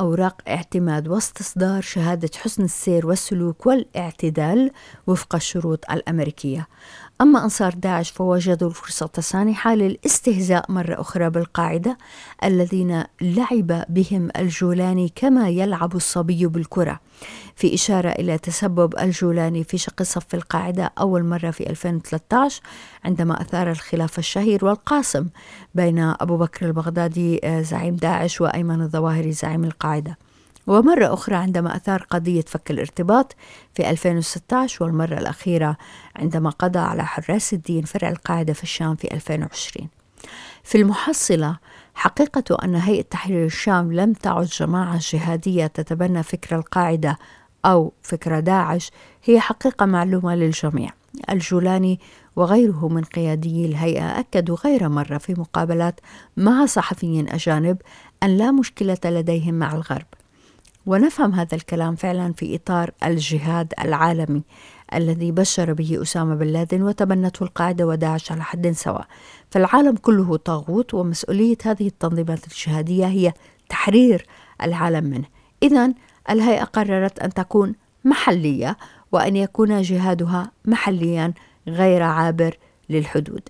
أوراق 0.00 0.42
اعتماد 0.48 1.08
واستصدار 1.08 1.80
شهادة 1.80 2.30
حسن 2.36 2.64
السير 2.64 3.06
والسلوك 3.06 3.66
والاعتدال 3.66 4.70
وفق 5.06 5.34
الشروط 5.34 5.90
الأمريكية. 5.90 6.68
أما 7.20 7.44
أنصار 7.44 7.74
داعش 7.74 8.10
فوجدوا 8.10 8.68
الفرصة 8.68 9.10
السانحة 9.18 9.74
للاستهزاء 9.74 10.72
مرة 10.72 11.00
أخرى 11.00 11.30
بالقاعدة 11.30 11.98
الذين 12.44 13.04
لعب 13.20 13.84
بهم 13.88 14.28
الجولاني 14.36 15.12
كما 15.14 15.48
يلعب 15.48 15.96
الصبي 15.96 16.46
بالكرة. 16.46 17.00
في 17.56 17.74
إشارة 17.74 18.08
إلى 18.08 18.38
تسبب 18.38 18.98
الجولاني 18.98 19.64
في 19.64 19.78
شق 19.78 20.02
صف 20.02 20.34
القاعدة 20.34 20.92
أول 21.00 21.24
مرة 21.24 21.50
في 21.50 21.70
2013 21.70 22.62
عندما 23.04 23.42
أثار 23.42 23.70
الخلاف 23.70 24.18
الشهير 24.18 24.64
والقاسم 24.64 25.26
بين 25.74 25.98
أبو 25.98 26.36
بكر 26.36 26.66
البغدادي 26.66 27.40
آه، 27.44 27.62
زعيم 27.62 27.96
داعش 27.96 28.40
وأيمن 28.40 28.82
الظواهري 28.82 29.32
زعيم 29.32 29.64
القاعدة. 29.64 30.18
ومرة 30.66 31.14
أخرى 31.14 31.36
عندما 31.36 31.76
أثار 31.76 32.06
قضية 32.10 32.42
فك 32.42 32.70
الارتباط 32.70 33.36
في 33.74 33.90
2016 33.90 34.84
والمرة 34.84 35.18
الأخيرة 35.18 35.76
عندما 36.16 36.50
قضى 36.50 36.78
على 36.78 37.06
حراس 37.06 37.52
الدين 37.52 37.84
فرع 37.84 38.08
القاعدة 38.08 38.52
في 38.52 38.62
الشام 38.62 38.94
في 38.94 39.14
2020 39.14 39.88
في 40.64 40.78
المحصلة 40.78 41.58
حقيقة 41.94 42.56
أن 42.64 42.74
هيئة 42.74 43.02
تحرير 43.02 43.44
الشام 43.44 43.92
لم 43.92 44.12
تعد 44.12 44.46
جماعة 44.46 44.98
جهادية 45.12 45.66
تتبنى 45.66 46.22
فكر 46.22 46.56
القاعدة 46.56 47.18
أو 47.64 47.92
فكر 48.02 48.40
داعش 48.40 48.90
هي 49.24 49.40
حقيقة 49.40 49.86
معلومة 49.86 50.34
للجميع. 50.34 50.90
الجولاني 51.30 52.00
وغيره 52.36 52.88
من 52.88 53.04
قيادي 53.04 53.66
الهيئة 53.66 54.20
أكدوا 54.20 54.56
غير 54.64 54.88
مرة 54.88 55.18
في 55.18 55.34
مقابلات 55.40 56.00
مع 56.36 56.66
صحفيين 56.66 57.28
أجانب 57.28 57.82
أن 58.22 58.36
لا 58.36 58.50
مشكلة 58.50 58.98
لديهم 59.04 59.54
مع 59.54 59.74
الغرب. 59.74 60.06
ونفهم 60.86 61.34
هذا 61.34 61.54
الكلام 61.54 61.94
فعلا 61.94 62.32
في 62.32 62.56
إطار 62.56 62.90
الجهاد 63.04 63.72
العالمي 63.84 64.42
الذي 64.94 65.32
بشر 65.32 65.72
به 65.72 66.02
أسامة 66.02 66.34
بن 66.34 66.46
لادن 66.46 66.82
وتبنته 66.82 67.44
القاعدة 67.44 67.86
وداعش 67.86 68.32
على 68.32 68.42
حد 68.42 68.70
سواء. 68.70 69.06
فالعالم 69.50 69.96
كله 69.96 70.36
طاغوت 70.36 70.94
ومسؤولية 70.94 71.56
هذه 71.64 71.86
التنظيمات 71.86 72.46
الجهادية 72.46 73.06
هي 73.06 73.32
تحرير 73.68 74.26
العالم 74.62 75.04
منه. 75.04 75.24
إذا 75.62 75.92
الهيئة 76.30 76.64
قررت 76.64 77.18
أن 77.18 77.34
تكون 77.34 77.74
محلية 78.04 78.76
وأن 79.12 79.36
يكون 79.36 79.82
جهادها 79.82 80.50
محليا 80.64 81.32
غير 81.68 82.02
عابر 82.02 82.58
للحدود. 82.90 83.48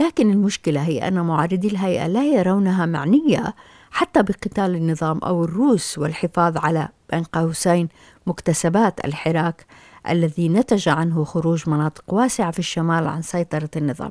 لكن 0.00 0.30
المشكلة 0.30 0.82
هي 0.82 1.08
أن 1.08 1.20
معارضي 1.20 1.68
الهيئة 1.68 2.06
لا 2.06 2.24
يرونها 2.24 2.86
معنية 2.86 3.54
حتى 3.96 4.22
بقتال 4.22 4.74
النظام 4.74 5.18
أو 5.18 5.44
الروس 5.44 5.98
والحفاظ 5.98 6.56
على 6.56 6.88
بين 7.10 7.22
قوسين 7.22 7.88
مكتسبات 8.26 9.04
الحراك 9.04 9.66
الذي 10.08 10.48
نتج 10.48 10.88
عنه 10.88 11.24
خروج 11.24 11.68
مناطق 11.68 12.14
واسعة 12.14 12.50
في 12.50 12.58
الشمال 12.58 13.06
عن 13.06 13.22
سيطرة 13.22 13.70
النظام. 13.76 14.10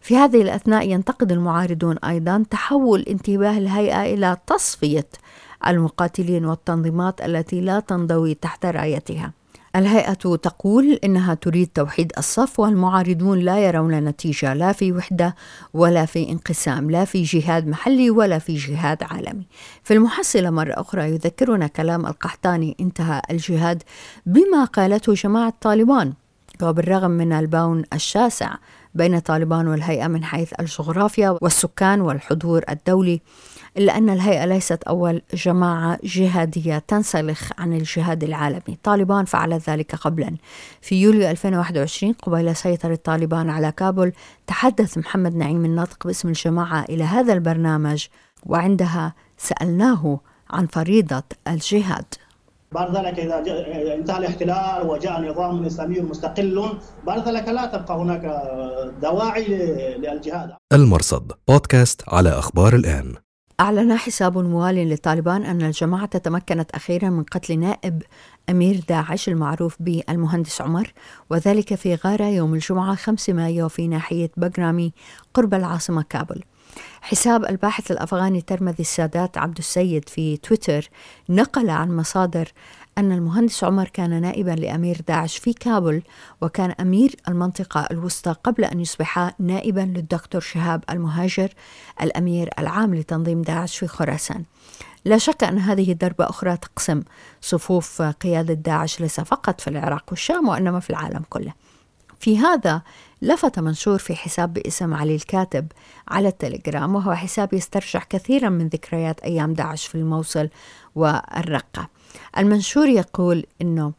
في 0.00 0.16
هذه 0.16 0.42
الأثناء 0.42 0.88
ينتقد 0.88 1.32
المعارضون 1.32 1.98
أيضا 1.98 2.44
تحول 2.50 3.00
انتباه 3.00 3.58
الهيئة 3.58 4.14
إلى 4.14 4.36
تصفية 4.46 5.08
المقاتلين 5.66 6.44
والتنظيمات 6.44 7.20
التي 7.20 7.60
لا 7.60 7.80
تنضوي 7.80 8.34
تحت 8.34 8.66
رايتها. 8.66 9.32
الهيئة 9.76 10.12
تقول 10.36 10.98
إنها 11.04 11.34
تريد 11.34 11.68
توحيد 11.74 12.12
الصف 12.18 12.60
والمعارضون 12.60 13.38
لا 13.38 13.58
يرون 13.58 13.94
نتيجة 13.94 14.54
لا 14.54 14.72
في 14.72 14.92
وحدة 14.92 15.34
ولا 15.74 16.06
في 16.06 16.28
انقسام 16.28 16.90
لا 16.90 17.04
في 17.04 17.22
جهاد 17.22 17.66
محلي 17.66 18.10
ولا 18.10 18.38
في 18.38 18.56
جهاد 18.56 19.02
عالمي. 19.02 19.46
في 19.82 19.94
المحصلة 19.94 20.50
مرة 20.50 20.72
أخرى 20.72 21.10
يذكرنا 21.10 21.66
كلام 21.66 22.06
القحطاني 22.06 22.76
انتهى 22.80 23.22
الجهاد 23.30 23.82
بما 24.26 24.64
قالته 24.64 25.14
جماعة 25.14 25.54
طالبان. 25.60 26.12
وبالرغم 26.62 27.10
من 27.10 27.32
البون 27.32 27.84
الشاسع 27.92 28.54
بين 28.94 29.18
طالبان 29.18 29.68
والهيئة 29.68 30.06
من 30.06 30.24
حيث 30.24 30.52
الجغرافيا 30.60 31.38
والسكان 31.40 32.00
والحضور 32.00 32.64
الدولي 32.70 33.20
إلا 33.78 33.98
أن 33.98 34.10
الهيئة 34.10 34.44
ليست 34.44 34.82
أول 34.82 35.22
جماعة 35.34 35.98
جهادية 36.04 36.78
تنسلخ 36.78 37.50
عن 37.58 37.72
الجهاد 37.72 38.24
العالمي. 38.24 38.78
طالبان 38.82 39.24
فعل 39.24 39.52
ذلك 39.52 39.94
قبلا. 39.94 40.36
في 40.80 41.02
يوليو 41.02 41.30
2021 41.30 42.12
قبيل 42.12 42.56
سيطرة 42.56 42.94
طالبان 42.94 43.50
على 43.50 43.72
كابول 43.72 44.12
تحدث 44.46 44.98
محمد 44.98 45.34
نعيم 45.34 45.64
الناطق 45.64 46.06
باسم 46.06 46.28
الجماعة 46.28 46.84
إلى 46.88 47.04
هذا 47.04 47.32
البرنامج 47.32 48.06
وعندها 48.46 49.14
سألناه 49.38 50.20
عن 50.50 50.66
فريضة 50.66 51.22
الجهاد. 51.48 52.04
بعد 52.72 52.96
ذلك 52.96 53.18
إذا 53.18 53.38
انتهى 53.94 54.18
الاحتلال 54.18 54.86
وجاء 54.86 55.30
نظام 55.30 55.64
إسلامي 55.64 56.00
مستقل 56.00 56.68
بعد 57.06 57.28
ذلك 57.28 57.48
لا 57.48 57.66
تبقى 57.66 57.98
هناك 57.98 58.42
دواعي 59.02 59.44
للجهاد. 59.98 60.50
المرصد 60.72 61.32
بودكاست 61.48 62.02
على 62.08 62.28
أخبار 62.28 62.74
الآن. 62.74 63.23
أعلن 63.60 63.96
حساب 63.96 64.38
موال 64.38 64.74
للطالبان 64.74 65.42
أن 65.42 65.62
الجماعة 65.62 66.18
تمكنت 66.18 66.70
أخيرا 66.70 67.08
من 67.10 67.22
قتل 67.22 67.58
نائب 67.58 68.02
أمير 68.50 68.80
داعش 68.88 69.28
المعروف 69.28 69.76
بالمهندس 69.80 70.60
عمر 70.60 70.92
وذلك 71.30 71.74
في 71.74 71.94
غارة 71.94 72.24
يوم 72.24 72.54
الجمعة 72.54 72.94
5 72.94 73.32
مايو 73.32 73.68
في 73.68 73.88
ناحية 73.88 74.30
بغرامي 74.36 74.92
قرب 75.34 75.54
العاصمة 75.54 76.02
كابول 76.02 76.44
حساب 77.00 77.44
الباحث 77.44 77.90
الأفغاني 77.90 78.40
ترمذي 78.40 78.80
السادات 78.80 79.38
عبد 79.38 79.58
السيد 79.58 80.08
في 80.08 80.36
تويتر 80.36 80.88
نقل 81.28 81.70
عن 81.70 81.96
مصادر 81.96 82.52
أن 82.98 83.12
المهندس 83.12 83.64
عمر 83.64 83.88
كان 83.88 84.20
نائبا 84.20 84.50
لأمير 84.50 85.00
داعش 85.08 85.38
في 85.38 85.52
كابول 85.52 86.02
وكان 86.40 86.70
أمير 86.80 87.16
المنطقة 87.28 87.86
الوسطى 87.90 88.34
قبل 88.44 88.64
أن 88.64 88.80
يصبح 88.80 89.34
نائبا 89.38 89.80
للدكتور 89.80 90.40
شهاب 90.40 90.84
المهاجر 90.90 91.54
الأمير 92.02 92.50
العام 92.58 92.94
لتنظيم 92.94 93.42
داعش 93.42 93.78
في 93.78 93.86
خراسان. 93.86 94.44
لا 95.04 95.18
شك 95.18 95.44
أن 95.44 95.58
هذه 95.58 95.96
ضربة 96.00 96.28
أخرى 96.28 96.56
تقسم 96.56 97.02
صفوف 97.40 98.02
قيادة 98.02 98.54
داعش 98.54 99.00
ليس 99.00 99.20
فقط 99.20 99.60
في 99.60 99.70
العراق 99.70 100.04
والشام 100.10 100.48
وإنما 100.48 100.80
في 100.80 100.90
العالم 100.90 101.24
كله. 101.30 101.52
في 102.20 102.38
هذا 102.38 102.82
لفت 103.22 103.58
منشور 103.58 103.98
في 103.98 104.14
حساب 104.14 104.52
باسم 104.52 104.94
علي 104.94 105.14
الكاتب 105.14 105.72
على 106.08 106.28
التليجرام 106.28 106.94
وهو 106.94 107.14
حساب 107.14 107.54
يسترجع 107.54 108.02
كثيرا 108.10 108.48
من 108.48 108.68
ذكريات 108.68 109.20
أيام 109.20 109.54
داعش 109.54 109.86
في 109.86 109.94
الموصل 109.94 110.48
والرقة. 110.94 111.88
المنشور 112.38 112.88
يقول 112.88 113.46
أنه 113.62 113.92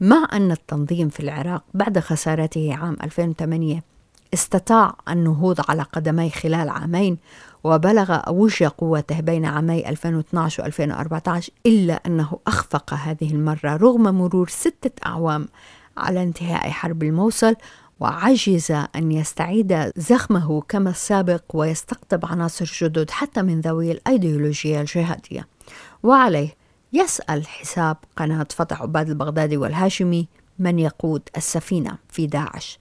مع 0.00 0.28
أن 0.32 0.52
التنظيم 0.52 1.08
في 1.08 1.20
العراق 1.20 1.64
بعد 1.74 1.98
خسارته 1.98 2.74
عام 2.74 2.96
2008 3.02 3.82
استطاع 4.34 4.96
النهوض 5.08 5.70
على 5.70 5.82
قدميه 5.82 6.30
خلال 6.30 6.68
عامين 6.68 7.18
وبلغ 7.64 8.20
أوج 8.26 8.64
قوته 8.64 9.20
بين 9.20 9.44
عامي 9.44 9.88
2012 9.88 10.62
و 10.62 10.66
2014 10.66 11.52
إلا 11.66 12.00
أنه 12.06 12.38
أخفق 12.46 12.94
هذه 12.94 13.32
المرة 13.32 13.76
رغم 13.76 14.02
مرور 14.02 14.48
ستة 14.48 14.90
أعوام 15.06 15.48
على 15.96 16.22
انتهاء 16.22 16.70
حرب 16.70 17.02
الموصل 17.02 17.54
وعجز 18.00 18.72
أن 18.96 19.12
يستعيد 19.12 19.92
زخمه 19.96 20.60
كما 20.60 20.90
السابق 20.90 21.42
ويستقطب 21.54 22.26
عناصر 22.26 22.72
جدد 22.80 23.10
حتى 23.10 23.42
من 23.42 23.60
ذوي 23.60 23.92
الأيديولوجيا 23.92 24.80
الجهادية. 24.80 25.46
وعليه 26.02 26.63
يسأل 26.94 27.46
حساب 27.46 27.96
قناة 28.16 28.46
فتح 28.50 28.82
عباد 28.82 29.08
البغدادي 29.08 29.56
والهاشمي 29.56 30.28
من 30.58 30.78
يقود 30.78 31.22
السفينة 31.36 31.98
في 32.08 32.26
داعش. 32.26 32.78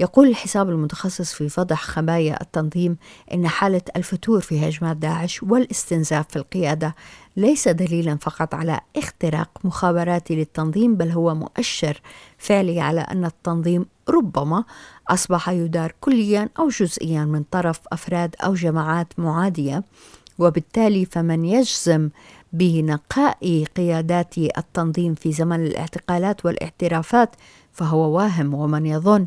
يقول 0.00 0.28
الحساب 0.28 0.70
المتخصص 0.70 1.32
في 1.32 1.48
فضح 1.48 1.82
خبايا 1.82 2.40
التنظيم 2.42 2.96
إن 3.34 3.48
حالة 3.48 3.80
الفتور 3.96 4.40
في 4.40 4.68
هجمات 4.68 4.96
داعش 4.96 5.42
والاستنزاف 5.42 6.28
في 6.28 6.36
القيادة 6.36 6.94
ليس 7.36 7.68
دليلا 7.68 8.16
فقط 8.16 8.54
على 8.54 8.80
اختراق 8.96 9.50
مخابراتي 9.64 10.36
للتنظيم 10.36 10.94
بل 10.94 11.10
هو 11.10 11.34
مؤشر 11.34 12.00
فعلي 12.38 12.80
على 12.80 13.00
أن 13.00 13.24
التنظيم 13.24 13.86
ربما 14.08 14.64
أصبح 15.08 15.48
يدار 15.48 15.92
كليا 16.00 16.48
أو 16.58 16.68
جزئيا 16.68 17.24
من 17.24 17.42
طرف 17.50 17.80
أفراد 17.92 18.34
أو 18.44 18.54
جماعات 18.54 19.18
معادية 19.18 19.82
وبالتالي 20.38 21.04
فمن 21.04 21.44
يجزم 21.44 22.08
بنقاء 22.54 23.64
قيادات 23.76 24.38
التنظيم 24.38 25.14
في 25.14 25.32
زمن 25.32 25.66
الاعتقالات 25.66 26.46
والاعترافات 26.46 27.36
فهو 27.72 28.16
واهم 28.16 28.54
ومن 28.54 28.86
يظن 28.86 29.26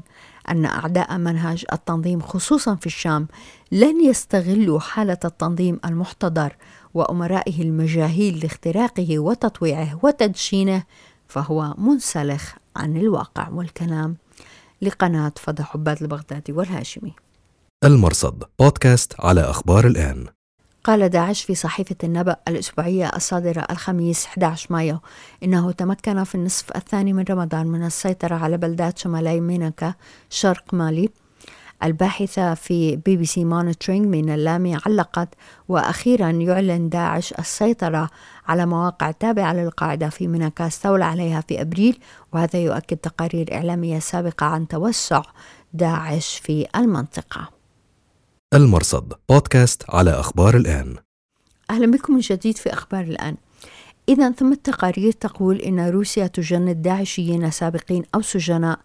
أن 0.49 0.65
أعداء 0.65 1.17
منهج 1.17 1.65
التنظيم 1.73 2.21
خصوصا 2.21 2.75
في 2.75 2.85
الشام 2.85 3.27
لن 3.71 4.05
يستغلوا 4.05 4.79
حالة 4.79 5.17
التنظيم 5.25 5.79
المحتضر 5.85 6.55
وأمرائه 6.93 7.61
المجاهيل 7.61 8.39
لاختراقه 8.39 9.19
وتطويعه 9.19 9.99
وتدشينه 10.03 10.83
فهو 11.27 11.73
منسلخ 11.77 12.53
عن 12.75 12.97
الواقع 12.97 13.49
والكلام. 13.49 14.17
لقناة 14.81 15.31
فضح 15.35 15.75
عباد 15.75 16.01
البغدادي 16.01 16.51
والهاشمي. 16.51 17.13
المرصد 17.83 18.43
بودكاست 18.59 19.13
على 19.19 19.41
أخبار 19.41 19.87
الآن. 19.87 20.36
قال 20.87 21.09
داعش 21.09 21.43
في 21.43 21.55
صحيفة 21.55 21.95
النبأ 22.03 22.35
الأسبوعية 22.47 23.11
الصادرة 23.15 23.67
الخميس 23.71 24.25
11 24.25 24.67
مايو 24.69 24.99
إنه 25.43 25.71
تمكن 25.71 26.23
في 26.23 26.35
النصف 26.35 26.75
الثاني 26.75 27.13
من 27.13 27.25
رمضان 27.29 27.67
من 27.67 27.85
السيطرة 27.85 28.35
على 28.35 28.57
بلدات 28.57 28.97
شمالي 28.97 29.39
مينكا 29.39 29.93
شرق 30.29 30.73
مالي. 30.73 31.09
الباحثة 31.83 32.53
في 32.53 32.95
BBC 32.95 33.45
Monitoring 33.45 34.05
مينا 34.05 34.29
اللامي 34.29 34.77
علقت 34.85 35.29
وأخيرا 35.67 36.29
يعلن 36.29 36.89
داعش 36.89 37.33
السيطرة 37.39 38.09
على 38.47 38.65
مواقع 38.65 39.11
تابعة 39.11 39.53
للقاعدة 39.53 40.09
في 40.09 40.27
مينكا 40.27 40.67
استولى 40.67 41.05
عليها 41.05 41.41
في 41.41 41.61
أبريل 41.61 41.99
وهذا 42.33 42.59
يؤكد 42.59 42.97
تقارير 42.97 43.53
إعلامية 43.53 43.99
سابقة 43.99 44.45
عن 44.45 44.67
توسع 44.67 45.21
داعش 45.73 46.37
في 46.43 46.67
المنطقة. 46.75 47.56
المرصد 48.53 49.13
بودكاست 49.29 49.83
على 49.89 50.11
أخبار 50.11 50.57
الآن. 50.57 50.95
أهلا 51.69 51.91
بكم 51.91 52.13
من 52.13 52.19
جديد 52.19 52.57
في 52.57 52.73
أخبار 52.73 53.03
الآن. 53.03 53.35
إذا 54.09 54.31
ثم 54.31 54.51
التقارير 54.51 55.11
تقول 55.11 55.57
إن 55.57 55.89
روسيا 55.89 56.27
تجند 56.27 56.81
داعشيين 56.81 57.51
سابقين 57.51 58.03
أو 58.15 58.21
سجناء 58.21 58.79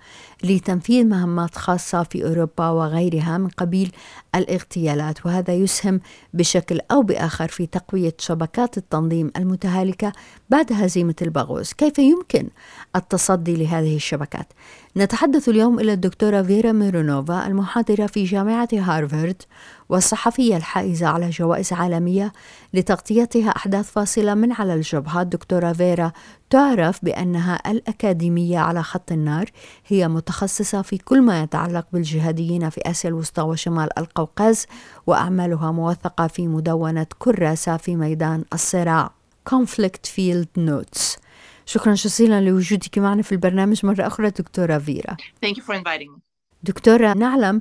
لتنفيذ 0.45 1.05
مهمات 1.05 1.55
خاصة 1.55 2.03
في 2.03 2.25
أوروبا 2.25 2.69
وغيرها 2.69 3.39
من 3.39 3.49
قبيل 3.49 3.93
الاغتيالات 4.35 5.27
وهذا 5.27 5.55
يسهم 5.55 6.01
بشكل 6.35 6.81
أو 6.91 7.03
بآخر 7.03 7.49
في 7.49 7.67
تقوية 7.67 8.15
شبكات 8.19 8.79
التنظيم 8.79 9.33
المتهالكة 9.37 10.13
بعد 10.51 10.73
هزيمة 10.73 11.17
البغوز. 11.23 11.73
كيف 11.73 11.99
يمكن 11.99 12.49
التصدي 12.97 13.57
لهذه 13.57 13.97
الشبكات؟ 13.97 14.53
نتحدث 14.97 15.49
اليوم 15.49 15.81
إلى 15.81 15.93
الدكتورة 15.93 16.43
فيرا 16.43 16.73
ميرونوفا 16.73 17.47
المحاضرة 17.47 18.07
في 18.07 18.25
جامعة 18.25 18.69
هارفارد 18.73 19.43
والصحفية 19.89 20.57
الحائزة 20.57 21.07
على 21.07 21.31
جوائز 21.31 21.73
عالمية 21.73 22.33
لتغطيتها 22.75 23.51
أحداث 23.51 23.91
فاصلة 23.91 24.35
من 24.35 24.53
على 24.53 24.75
الجبهة. 24.75 25.23
الدكتورة 25.23 25.73
فيرا 25.73 26.13
تعرف 26.51 27.05
بأنها 27.05 27.71
الأكاديمية 27.71 28.59
على 28.59 28.83
خط 28.83 29.13
النار 29.13 29.51
هي 29.87 30.09
متخصصة 30.09 30.83
في 30.83 30.99
كل 30.99 31.23
ما 31.23 31.43
يتعلق 31.43 31.87
بالجهاديين 31.93 32.71
في 32.71 32.81
آسيا 32.87 33.11
الوسطى 33.11 33.43
وشمال 33.43 33.99
القوقاز 33.99 34.67
وأعمالها 35.07 35.73
موثقة 35.73 36.27
في 36.27 36.49
مدونة 36.49 37.07
كراسة 37.19 37.77
في 37.77 37.97
ميدان 37.97 38.45
الصراع. 38.53 39.11
Conflict 39.51 40.07
Field 40.07 40.59
Notes. 40.59 41.23
شكرا 41.67 41.95
جزيلا 41.95 42.41
لوجودك 42.41 42.99
معنا 42.99 43.23
في 43.23 43.33
البرنامج 43.33 43.87
مرة 43.87 44.07
أخرى 44.07 44.31
دكتورة 44.31 44.79
فيرا. 44.79 45.17
Thank 45.45 45.57
you 45.57 45.63
for 45.63 45.75
inviting 45.75 46.17
me. 46.17 46.21
دكتورة 46.63 47.13
نعلم 47.13 47.61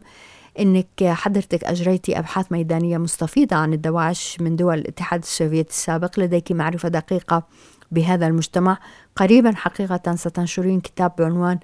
إنك 0.59 1.03
حضرتك 1.03 1.63
اجريتي 1.63 2.19
أبحاث 2.19 2.51
ميدانية 2.51 2.97
مستفيضة 2.97 3.55
عن 3.55 3.73
الدواعش 3.73 4.37
من 4.39 4.55
دول 4.55 4.77
الاتحاد 4.77 5.21
السوفيتي 5.21 5.69
السابق. 5.69 6.19
لديك 6.19 6.51
معرفة 6.51 6.89
دقيقة 6.89 7.43
بهذا 7.91 8.27
المجتمع. 8.27 8.77
قريبا 9.15 9.55
حقيقة 9.55 10.15
ستنشرين 10.15 10.79
كتاب 10.79 11.15
بعنوان 11.17 11.59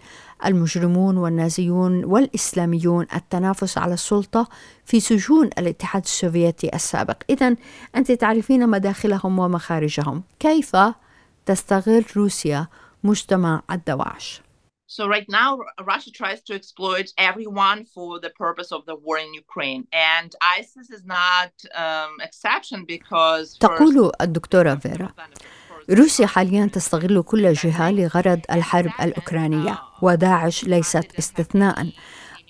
المجرمون 0.45 1.17
والنازيون 1.17 2.05
والإسلاميون 2.05 3.07
التنافس 3.15 3.77
على 3.77 3.93
السلطة 3.93 4.49
في 4.85 4.99
سجون 4.99 5.49
الاتحاد 5.57 6.03
السوفيتي 6.03 6.75
السابق. 6.75 7.17
اذا 7.29 7.55
أنت 7.95 8.11
تعرفين 8.11 8.69
مداخلهم 8.69 9.39
ومخارجهم. 9.39 10.23
كيف 10.39 10.75
تستغل 11.47 12.05
روسيا 12.15 12.67
مجتمع 13.03 13.61
الدواعش 13.71 14.41
So 14.89 15.05
right 15.05 15.29
now, 15.41 15.49
Russia 15.91 16.11
tries 16.11 16.41
to 16.47 16.53
exploit 16.59 17.07
everyone 17.29 17.79
for 17.95 18.21
the 18.25 18.31
purpose 18.43 18.71
of 18.77 18.81
the 18.89 18.95
war 18.95 19.17
in 19.25 19.33
Ukraine, 19.45 19.83
and 19.91 20.29
ISIS 20.57 20.87
is 20.97 21.03
not 21.17 21.53
um, 21.75 22.11
exception 22.27 22.85
because. 22.85 23.57
تقول 23.59 24.11
الدكتورة 24.21 24.75
فيرا 24.75 25.11
روسيا 25.89 26.27
حاليا 26.27 26.65
تستغل 26.65 27.21
كل 27.21 27.53
جهة 27.53 27.91
لغرض 27.91 28.41
الحرب 28.51 28.91
الأوكرانية 29.01 29.79
وداعش 30.01 30.63
ليست 30.63 31.15
استثناء 31.19 31.91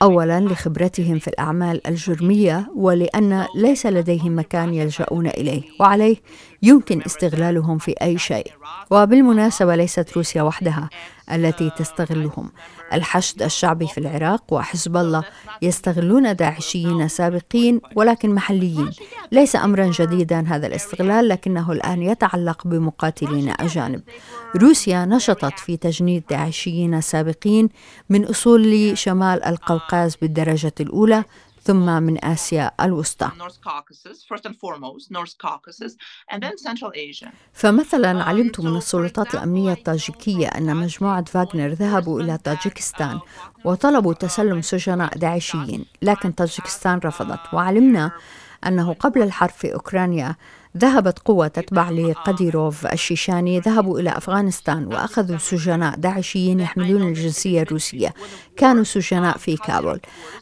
اولا 0.02 0.40
لخبرتهم 0.40 1.20
في 1.20 1.28
الأعمال 1.28 1.88
الجرمية 1.88 2.72
ولأن 2.76 3.46
ليس 3.56 3.86
لديهم 3.86 4.40
مكان 4.40 4.74
يلجؤون 4.74 5.28
إليه 5.28 5.62
وعليه 5.80 6.16
يمكن 6.64 7.02
استغلالهم 7.06 7.78
في 7.78 7.92
أي 8.02 8.18
شيء. 8.18 8.52
وبالمناسبة 8.92 9.76
ليست 9.76 10.14
روسيا 10.18 10.42
وحدها. 10.42 10.90
التي 11.32 11.72
تستغلهم. 11.78 12.52
الحشد 12.94 13.44
الشعبي 13.44 13.88
في 13.88 13.98
العراق 13.98 14.54
وحزب 14.54 14.98
الله 14.98 15.24
يستغلون 15.62 16.36
داعشيين 16.36 17.08
سابقين 17.08 17.82
ولكن 17.96 18.36
محليين. 18.36 18.90
ليس 19.32 19.56
امرا 19.56 19.92
جديدا 20.00 20.44
هذا 20.48 20.68
الاستغلال 20.68 21.28
لكنه 21.28 21.72
الآن 21.72 22.04
يتعلق 22.04 22.68
بمقاتلين 22.68 23.54
أجانب. 23.60 24.02
روسيا 24.56 25.06
نشطت 25.06 25.60
في 25.60 25.78
تجنيد 25.78 26.24
داعشيين 26.30 27.02
سابقين 27.02 27.70
من 28.10 28.26
أصول 28.26 28.98
شمال 28.98 29.44
القوقاز 29.44 30.16
بالدرجة 30.16 30.74
الأولى 30.80 31.24
ثم 31.68 32.04
من 32.04 32.26
آسيا 32.26 32.72
الوسطى. 32.82 33.30
فمثلا 37.54 38.24
علمت 38.24 38.60
من 38.60 38.78
السلطات 38.78 39.34
الأمنية 39.34 39.74
الطاجيكية 39.74 40.48
أن 40.48 40.76
مجموعة 40.76 41.26
فاغنر 41.26 41.68
ذهبوا 41.68 42.22
إلى 42.22 42.38
طاجيكستان 42.38 43.20
وطلبوا 43.66 44.14
تسلم 44.14 44.62
سجناء 44.62 45.18
داعشيين 45.18 45.86
لكن 46.02 46.32
طاجيكستان 46.32 47.00
رفضت. 47.06 47.54
وعلمنا 47.54 48.12
أنه 48.68 48.94
قبل 48.94 49.22
الحرب 49.22 49.50
في 49.50 49.74
أوكرانيا 49.74 50.36
ذهبت 50.78 51.20
قوة 51.20 51.48
تتبع 51.48 51.90
لقديروف 51.90 52.86
الشيشاني. 52.86 53.60
ذهبوا 53.60 54.00
إلى 54.00 54.10
أفغانستان 54.10 54.86
وأخذوا 54.86 55.38
سجناء 55.38 55.96
داعشيين 55.96 56.60
يحملون 56.60 57.08
الجنسية 57.08 57.62
الروسية. 57.62 58.14
كانوا 58.58 58.84
سجناء 58.84 59.38
في 59.38 59.58
كابول. 59.58 60.00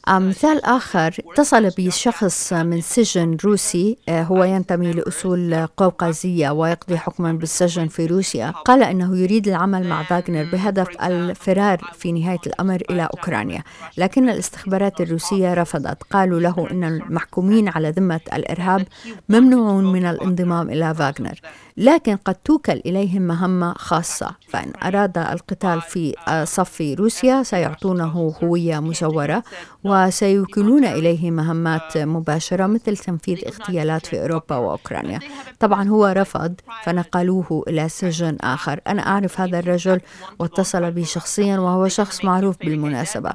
مثال 0.09 0.65
آخر 0.65 1.15
اتصل 1.31 1.69
بي 1.69 1.91
شخص 1.91 2.53
من 2.53 2.81
سجن 2.81 3.37
روسي 3.45 3.97
آه، 4.09 4.23
هو 4.23 4.43
ينتمي 4.43 4.91
لأصول 4.91 5.67
قوقازية 5.77 6.49
ويقضي 6.49 6.97
حكما 6.97 7.33
بالسجن 7.33 7.87
في 7.87 8.05
روسيا. 8.05 8.49
قال 8.49 8.83
أنه 8.83 9.17
يريد 9.17 9.47
العمل 9.47 9.87
مع 9.87 10.03
فاغنر 10.03 10.43
بهدف 10.51 10.87
الفرار 11.03 11.91
في 11.93 12.11
نهاية 12.11 12.39
الأمر 12.47 12.83
إلى 12.89 13.03
أوكرانيا. 13.03 13.63
لكن 13.97 14.29
الاستخبارات 14.29 15.01
الروسية 15.01 15.53
رفضت. 15.53 16.03
قالوا 16.03 16.39
له 16.39 16.67
أن 16.71 16.83
المحكومين 16.83 17.69
على 17.69 17.89
ذمة 17.89 18.21
الإرهاب 18.33 18.87
ممنوعون 19.29 19.91
من 19.91 20.05
الانضمام 20.05 20.69
إلى 20.69 20.95
فاغنر 20.95 21.39
لكن 21.77 22.15
قد 22.15 22.35
توكل 22.35 22.81
إليهم 22.85 23.21
مهمة 23.21 23.73
خاصة. 23.73 24.35
فإن 24.49 24.73
أراد 24.83 25.17
القتال 25.17 25.81
في 25.81 26.15
صف 26.43 26.81
روسيا 26.81 27.43
سيعطونه 27.43 28.33
هوية 28.43 28.79
مزورة 28.79 29.43
وسيوكلون 29.83 30.85
إليه 30.85 31.31
مهمات 31.31 31.97
مباشرة 31.97 32.65
مثل 32.67 32.97
تنفيذ 32.97 33.45
اغتيالات 33.47 34.05
في 34.05 34.21
أوروبا 34.21 34.55
وأوكرانيا. 34.55 35.19
طبعا 35.59 35.89
هو 35.89 36.05
رفض 36.05 36.55
فنقلوه 36.83 37.63
إلى 37.67 37.89
سجن 37.89 38.37
آخر. 38.41 38.79
أنا 38.87 39.07
أعرف 39.07 39.41
هذا 39.41 39.59
الرجل 39.59 40.01
واتصل 40.39 40.91
بي 40.91 41.05
شخصيا 41.05 41.57
وهو 41.57 41.87
شخص 41.87 42.25
معروف 42.25 42.57
بالمناسبة. 42.57 43.33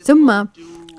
ثم 0.00 0.44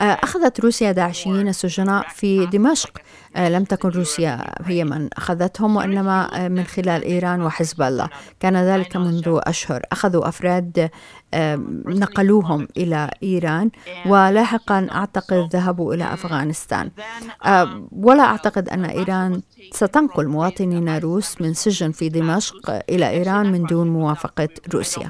أخذت 0.01 0.59
روسيا 0.59 0.91
داعشيين 0.91 1.47
السجناء 1.47 2.07
في 2.09 2.45
دمشق. 2.45 2.97
لم 3.37 3.63
تكن 3.63 3.89
روسيا 3.89 4.55
هي 4.65 4.83
من 4.83 5.09
أخذتهم 5.13 5.75
وإنما 5.75 6.47
من 6.47 6.63
خلال 6.63 7.03
إيران 7.03 7.41
وحزب 7.41 7.81
الله. 7.81 8.09
كان 8.39 8.57
ذلك 8.57 8.95
منذ 8.97 9.39
أشهر. 9.43 9.81
أخذوا 9.91 10.27
أفراد 10.27 10.89
نقلوهم 11.85 12.67
إلى 12.77 13.09
إيران 13.23 13.71
ولاحقا 14.05 14.87
أعتقد 14.91 15.49
ذهبوا 15.55 15.93
إلى 15.93 16.13
أفغانستان. 16.13 16.91
ولا 17.91 18.23
أعتقد 18.23 18.69
أن 18.69 18.85
إيران 18.85 19.41
ستنقل 19.71 20.27
مواطنين 20.27 20.97
روس 20.97 21.41
من 21.41 21.53
سجن 21.53 21.91
في 21.91 22.09
دمشق 22.09 22.83
إلى 22.89 23.09
إيران 23.09 23.51
من 23.51 23.63
دون 23.63 23.87
موافقة 23.87 24.49
روسيا. 24.73 25.09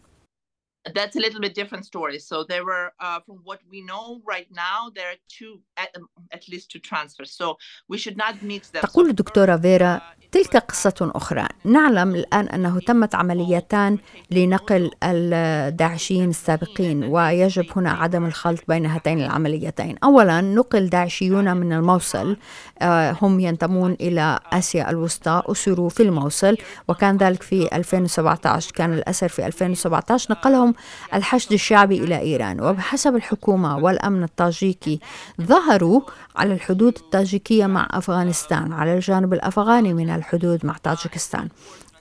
that's 0.95 1.15
a 1.15 1.19
little 1.19 1.39
bit 1.39 1.53
different 1.53 1.85
story. 1.85 2.19
So 2.19 2.43
there 2.43 2.65
were, 2.65 2.93
uh, 2.99 3.19
from 3.25 3.37
what 3.43 3.59
we 3.69 3.81
know 3.81 4.21
right 4.25 4.47
now, 4.51 4.89
there 4.95 5.09
are 5.11 5.19
two, 5.27 5.61
at, 5.77 5.89
at 6.31 6.47
least 6.49 6.71
two 6.71 6.79
transfers. 6.79 7.31
So 7.31 7.57
we 7.87 7.97
should 7.97 8.17
not 8.17 8.41
mix 8.41 8.69
them. 8.69 8.81
تقول 8.81 9.09
الدكتورة 9.09 9.57
فيرا 9.57 10.01
تلك 10.31 10.57
قصة 10.57 11.11
أخرى 11.15 11.47
نعلم 11.65 12.15
الآن 12.15 12.47
أنه 12.47 12.79
تمت 12.79 13.15
عمليتان 13.15 13.97
لنقل 14.31 14.91
الداعشيين 15.03 16.29
السابقين 16.29 17.03
ويجب 17.03 17.65
هنا 17.75 17.91
عدم 17.91 18.25
الخلط 18.25 18.59
بين 18.67 18.85
هاتين 18.85 19.23
العمليتين 19.23 19.95
أولا 20.03 20.41
نقل 20.41 20.89
داعشيون 20.89 21.57
من 21.57 21.73
الموصل 21.73 22.37
آه، 22.81 23.17
هم 23.21 23.39
ينتمون 23.39 23.97
إلى 24.01 24.39
آسيا 24.53 24.89
الوسطى 24.89 25.41
أسروا 25.45 25.89
في 25.89 26.03
الموصل 26.03 26.57
وكان 26.87 27.17
ذلك 27.17 27.43
في 27.43 27.75
2017 27.75 28.71
كان 28.71 28.93
الأسر 28.93 29.27
في 29.27 29.45
2017 29.45 30.31
نقلهم 30.31 30.70
الحشد 31.13 31.53
الشعبي 31.53 32.03
إلى 32.03 32.19
إيران. 32.19 32.61
وبحسب 32.61 33.15
الحكومة 33.15 33.77
والأمن 33.77 34.23
الطاجيكي 34.23 34.99
ظهروا 35.41 36.01
على 36.35 36.53
الحدود 36.53 36.97
الطاجيكية 36.97 37.65
مع 37.65 37.87
أفغانستان 37.91 38.73
على 38.73 38.93
الجانب 38.93 39.33
الأفغاني 39.33 39.93
من 39.93 40.09
الحدود 40.09 40.65
مع 40.65 40.75
طاجكستان 40.83 41.47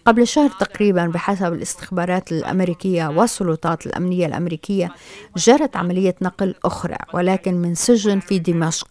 قبل 0.06 0.26
شهر 0.26 0.50
تقريبا 0.50 1.06
بحسب 1.06 1.52
الاستخبارات 1.52 2.32
الأمريكية 2.32 3.08
والسلطات 3.08 3.86
الأمنية 3.86 4.26
الأمريكية 4.26 4.90
جرت 5.36 5.76
عملية 5.76 6.14
نقل 6.22 6.54
أخرى 6.64 6.96
ولكن 7.14 7.54
من 7.54 7.74
سجن 7.74 8.20
في 8.20 8.38
دمشق. 8.38 8.88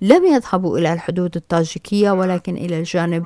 لم 0.00 0.24
يذهبوا 0.24 0.78
إلى 0.78 0.92
الحدود 0.92 1.36
الطاجيكيه 1.36 2.10
ولكن 2.10 2.56
إلى 2.56 2.78
الجانب 2.78 3.24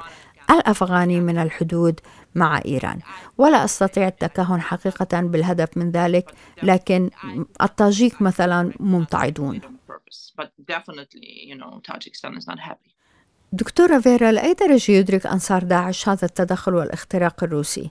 الأفغاني 0.50 1.20
من 1.20 1.38
الحدود 1.38 2.00
مع 2.35 2.61
إيران 2.64 3.00
ولا 3.38 3.64
أستطيع 3.64 4.09
التكهن 4.09 4.61
حقيقة 4.61 5.20
بالهدف 5.20 5.76
من 5.76 5.90
ذلك 5.90 6.35
لكن 6.62 7.11
الطاجيك 7.62 8.22
مثلا 8.22 8.72
ممتعضون 8.80 9.61
دكتورة 13.52 13.98
فيرا 13.98 14.32
لأي 14.32 14.54
درجة 14.54 14.92
يدرك 14.92 15.26
أنصار 15.26 15.62
داعش 15.62 16.09
هذا 16.09 16.24
التدخل 16.24 16.74
والاختراق 16.74 17.44
الروسي؟ 17.44 17.90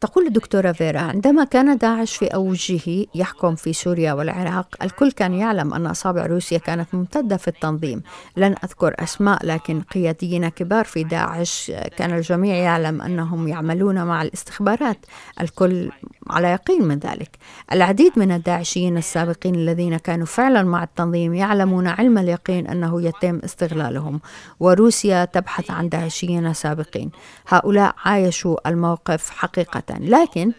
تقول 0.00 0.26
الدكتورة 0.26 0.72
فيرا 0.72 1.00
عندما 1.00 1.44
كان 1.44 1.76
داعش 1.76 2.16
في 2.16 2.26
أوجه 2.26 3.06
يحكم 3.14 3.54
في 3.54 3.72
سوريا 3.72 4.12
والعراق 4.12 4.66
الكل 4.82 5.12
كان 5.12 5.34
يعلم 5.34 5.74
أن 5.74 5.86
أصابع 5.86 6.26
روسيا 6.26 6.58
كانت 6.58 6.94
ممتدة 6.94 7.36
في 7.36 7.48
التنظيم. 7.48 8.02
لن 8.36 8.54
أذكر 8.64 8.94
أسماء 8.98 9.46
لكن 9.46 9.80
قياديين 9.80 10.48
كبار 10.48 10.84
في 10.84 11.04
داعش 11.04 11.72
كان 11.96 12.16
الجميع 12.16 12.54
يعلم 12.54 13.02
أنهم 13.02 13.48
يعملون 13.48 14.04
مع 14.04 14.22
الاستخبارات. 14.22 15.06
الكل 15.40 15.90
على 16.30 16.48
يقين 16.48 16.82
من 16.82 16.98
ذلك. 16.98 17.36
العديد 17.72 18.12
من 18.16 18.32
الداعشيين 18.32 18.96
السابقين 18.96 19.54
الذين 19.54 19.96
كانوا 19.96 20.26
فعلا 20.26 20.62
مع 20.62 20.82
التنظيم 20.82 21.34
يعلمون 21.34 21.86
علم 21.86 22.18
اليقين 22.18 22.66
أنه 22.66 23.02
يتم 23.02 23.40
استغلالهم 23.44 24.20
وروسيا 24.60 25.24
تبحث 25.24 25.70
عن 25.70 25.88
داعشيين 25.88 26.54
سابقين. 26.54 27.10
هؤلاء 27.48 27.94
عايشوا 28.04 28.68
الموقف 28.68 29.30
حقيقة. 29.30 29.89
لكن 29.98 30.52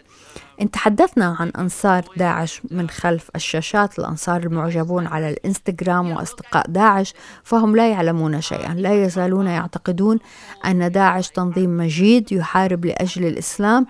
إن 0.60 0.70
تحدثنا 0.70 1.36
عن 1.40 1.52
أنصار 1.58 2.04
داعش 2.16 2.62
من 2.70 2.88
خلف 2.88 3.30
الشاشات 3.36 3.98
الأنصار 3.98 4.42
المعجبون 4.42 5.06
على 5.06 5.30
الإنستغرام 5.30 6.10
وأصدقاء 6.10 6.66
داعش 6.68 7.14
فهم 7.44 7.76
لا 7.76 7.90
يعلمون 7.90 8.40
شيئا. 8.40 8.74
لا 8.74 9.04
يزالون 9.04 9.46
يعتقدون 9.46 10.18
أن 10.66 10.92
داعش 10.92 11.28
تنظيم 11.28 11.76
مجيد 11.76 12.32
يحارب 12.32 12.84
لأجل 12.84 13.26
الإسلام 13.26 13.86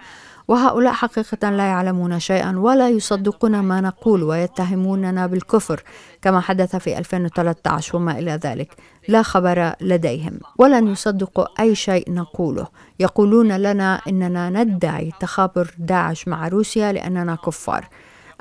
وهؤلاء 0.49 0.93
حقيقة 0.93 1.51
لا 1.51 1.65
يعلمون 1.67 2.21
شيئا 2.21 2.59
ولا 2.59 2.89
يصدقون 2.89 3.61
ما 3.61 3.81
نقول 3.81 4.23
ويتهموننا 4.23 5.27
بالكفر 5.27 5.83
كما 6.23 6.41
حدث 6.41 6.77
في 6.77 6.99
2013 6.99 7.97
وما 7.97 8.19
إلى 8.19 8.41
ذلك. 8.45 8.77
لا 9.09 9.23
خبر 9.23 9.73
لديهم 9.81 10.41
ولن 10.59 10.89
يصدقوا 10.89 11.47
أي 11.61 11.75
شيء 11.75 12.13
نقوله. 12.13 12.67
يقولون 13.01 13.53
لنا 13.53 14.01
إننا 14.09 14.51
ندعي 14.51 15.13
تخابر 15.21 15.75
داعش 15.79 16.29
مع 16.29 16.49
روسيا 16.49 16.93
لأننا 16.93 17.35
كفار. 17.35 17.89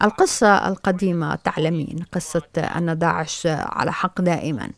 القصة 0.03 0.67
القديمة 0.67 1.35
تعلمين 1.35 2.05
قصة 2.11 2.41
أن 2.57 2.97
داعش 2.97 3.47
على 3.47 3.93
حق 3.93 4.21
دائما. 4.21 4.69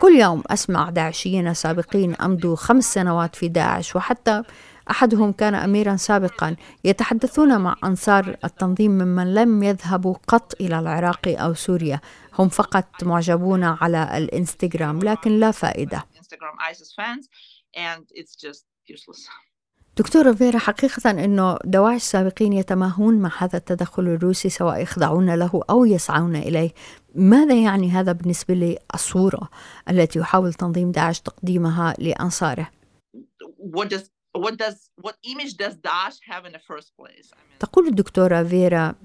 كل 0.00 0.12
يوم 0.12 0.42
أسمع 0.50 0.90
داعشيين 0.90 1.54
سابقين 1.54 2.14
أمضوا 2.14 2.56
خمس 2.56 2.94
سنوات 2.94 3.36
في 3.36 3.48
داعش 3.48 3.96
وحتى 3.96 4.42
أحدهم 4.90 5.32
كان 5.32 5.54
أميرا 5.54 5.96
سابقا 5.96 6.56
يتحدثون 6.84 7.60
مع 7.60 7.76
أنصار 7.84 8.36
التنظيم 8.44 8.90
ممن 8.90 9.34
لم 9.34 9.62
يذهبوا 9.62 10.14
قط 10.28 10.54
إلى 10.60 10.78
العراق 10.78 11.28
أو 11.28 11.54
سوريا. 11.54 12.00
هم 12.38 12.48
فقط 12.48 13.04
معجبون 13.04 13.64
على 13.64 14.18
الإنستغرام 14.18 14.98
لكن 14.98 15.30
لا 15.40 15.50
فائدة. 15.50 16.04
دكتورة 19.96 20.32
فيرا 20.32 20.58
حقيقة 20.58 21.10
أنه 21.10 21.58
دواعش 21.64 21.96
السابقين 21.96 22.52
يتماهون 22.52 23.18
مع 23.18 23.30
هذا 23.38 23.56
التدخل 23.56 24.02
الروسي 24.02 24.48
سواء 24.48 24.82
يخضعون 24.82 25.34
له 25.34 25.62
أو 25.70 25.84
يسعون 25.84 26.36
إليه. 26.36 26.70
ماذا 27.14 27.54
يعني 27.54 27.90
هذا 27.90 28.12
بالنسبة 28.12 28.54
للصورة 28.54 29.48
التي 29.90 30.18
يحاول 30.18 30.54
تنظيم 30.54 30.90
داعش 30.90 31.20
تقديمها 31.20 31.94
لأنصاره؟ 31.98 32.70
What 33.76 33.88
does 33.88 34.15
what 34.35 34.57
does 34.57 34.89
what 34.95 35.15
image 35.23 35.53
does 35.57 35.75
Daesh 35.77 36.17
have 36.29 36.45
in 36.45 36.51
the 36.53 36.59
first 36.59 36.95
place? 36.97 37.31
I 37.33 37.41
mean, 37.49 37.59
تقول 37.59 37.87
الدكتورة 37.87 38.43
فيرا 38.43 38.95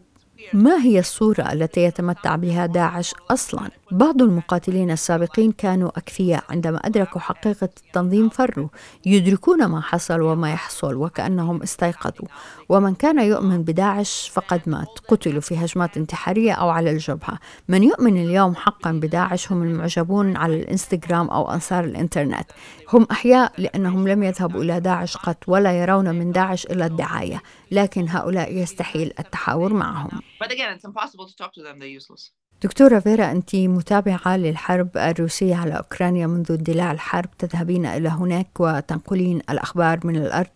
ما 0.54 0.78
هي 0.78 1.00
الصورة 1.00 1.54
التي 1.54 1.84
يتمتع 1.84 2.36
بها 2.36 2.66
داعش 2.66 3.14
أصلا؟ 3.32 3.70
بعض 3.92 4.22
المقاتلين 4.22 4.92
السابقين 4.92 5.52
كانوا 5.52 5.90
أكفياء 5.98 6.44
عندما 6.50 6.78
أدركوا 6.78 7.22
حقيقة 7.22 7.70
التنظيم 7.88 8.30
فروا 8.30 8.68
يدركون 9.06 9.66
ما 9.66 9.82
حصل 9.82 10.22
وما 10.22 10.52
يحصل 10.52 10.96
وكأنهم 10.96 11.62
استيقظوا. 11.62 12.28
ومن 12.70 12.94
كان 12.94 13.20
يؤمن 13.20 13.64
بداعش 13.64 14.32
فقد 14.34 14.62
مات. 14.68 15.00
قتلوا 15.08 15.42
في 15.42 15.58
هجمات 15.58 15.98
انتحارية 15.98 16.54
أو 16.54 16.70
على 16.70 16.92
الجبهة. 16.92 17.40
من 17.68 17.84
يؤمن 17.84 18.18
اليوم 18.18 18.56
حقا 18.56 18.92
بداعش 18.92 19.52
هم 19.52 19.64
المعجبون 19.64 20.38
على 20.38 20.56
الإنستغرام 20.56 21.28
أو 21.28 21.52
أنصار 21.52 21.84
الإنترنت. 21.84 22.46
هم 22.94 23.08
أحياء 23.12 23.52
لأنهم 23.58 24.08
لم 24.08 24.24
يذهبوا 24.24 24.64
إلى 24.64 24.80
داعش 24.80 25.18
قط 25.18 25.38
ولا 25.48 25.72
يرون 25.72 26.16
من 26.16 26.32
داعش 26.32 26.66
إلا 26.66 26.86
الدعاية. 26.86 27.42
لكن 27.72 28.10
هؤلاء 28.10 28.54
يستحيل 28.58 29.14
التحاور 29.20 29.74
معهم 29.74 30.20
But 30.44 30.52
again, 30.52 30.74
it's 30.76 30.86
impossible 30.86 31.28
to 31.28 31.36
talk 31.36 31.54
to 31.54 31.64
them. 31.64 31.80
They're 31.80 32.02
useless. 32.02 32.32
دكتورة 32.64 33.00
فيرا 33.00 33.32
أنت 33.32 33.56
متابعة 33.56 34.38
للحرب 34.38 34.98
الروسية 34.98 35.56
على 35.56 35.78
أوكرانيا 35.78 36.28
منذ 36.28 36.52
اندلاع 36.52 36.92
الحرب 36.92 37.38
تذهبين 37.38 37.86
إلى 37.86 38.10
هناك 38.10 38.60
وتنقلين 38.60 39.42
الأخبار 39.50 40.00
من 40.08 40.16
الأرض 40.16 40.50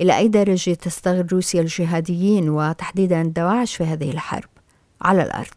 إلى 0.00 0.18
أي 0.18 0.28
درجة 0.28 0.74
تستغل 0.74 1.32
روسيا 1.32 1.60
الجهاديين 1.60 2.50
وتحديدا 2.50 3.22
الدواعش 3.22 3.76
في 3.76 3.84
هذه 3.84 4.10
الحرب 4.10 4.48
على 5.02 5.22
الأرض 5.22 5.54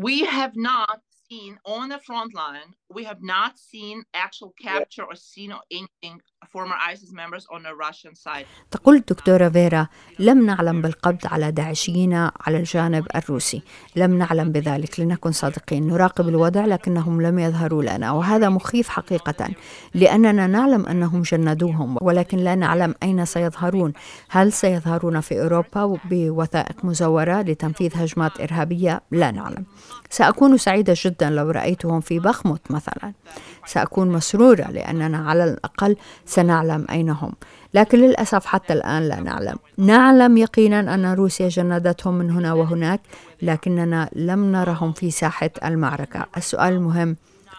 We 0.00 0.24
have 0.24 0.54
not 0.56 1.00
seen 1.28 1.58
on 1.64 1.88
the 1.88 2.00
front 2.08 2.34
line 2.34 2.70
we 2.96 3.04
have 3.04 3.22
not 3.22 3.52
seen 3.70 3.96
actual 4.14 4.52
capture 4.66 5.04
or 5.10 5.14
seen 5.14 5.50
anything 5.78 6.16
former 6.52 6.78
ISIS 6.92 7.12
members 7.12 7.44
on 7.54 7.62
the 7.62 7.74
Russian 7.74 8.14
side. 8.14 8.46
تقول 8.70 8.96
الدكتورة 8.96 9.48
فيرا 9.48 9.86
لم 10.18 10.46
نعلم 10.46 10.82
بالقبض 10.82 11.26
على 11.26 11.52
داعشيين 11.52 12.14
على 12.14 12.56
الجانب 12.56 13.06
الروسي. 13.16 13.62
لم 13.96 14.18
نعلم 14.18 14.52
بذلك 14.52 15.00
لنكن 15.00 15.32
صادقين. 15.32 15.86
نراقب 15.86 16.28
الوضع 16.28 16.64
لكنهم 16.64 17.22
لم 17.22 17.38
يظهروا 17.38 17.82
لنا. 17.82 18.12
وهذا 18.12 18.48
مخيف 18.48 18.88
حقيقة 18.88 19.48
لأننا 19.94 20.46
نعلم 20.46 20.86
أنهم 20.86 21.22
جندوهم 21.22 21.96
ولكن 22.00 22.38
لا 22.38 22.54
نعلم 22.54 22.94
أين 23.02 23.24
سيظهرون. 23.24 23.92
هل 24.30 24.52
سيظهرون 24.52 25.20
في 25.20 25.42
أوروبا 25.42 25.98
بوثائق 26.04 26.84
مزورة 26.84 27.42
لتنفيذ 27.42 27.90
هجمات 27.94 28.40
إرهابية؟ 28.40 29.02
لا 29.10 29.30
نعلم. 29.30 29.66
سأكون 30.10 30.56
سعيدة 30.56 30.94
جدا 31.04 31.30
لو 31.30 31.50
رأيتهم 31.50 32.00
في 32.00 32.18
بخمت 32.18 32.70
مثلا. 32.80 33.12
سأكون 33.66 34.08
مسرورة 34.08 34.70
لأننا 34.70 35.18
على 35.18 35.44
الأقل 35.44 35.96
سنعلم 36.24 36.86
أين 36.90 37.10
هم. 37.10 37.32
لكن 37.74 37.98
للأسف 37.98 38.46
حتى 38.46 38.72
الآن 38.72 39.08
لا 39.08 39.20
نعلم. 39.20 39.56
نعلم 39.78 40.36
يقينا 40.36 40.94
أن 40.94 41.14
روسيا 41.14 41.48
جندتهم 41.48 42.14
من 42.14 42.30
هنا 42.30 42.52
وهناك 42.52 43.00
لكننا 43.42 44.10
لم 44.12 44.52
نرهم 44.52 44.92
في 44.92 45.10
ساحة 45.10 45.50
المعركة. 45.64 46.26
السؤال 46.36 46.72
المهم 46.72 47.16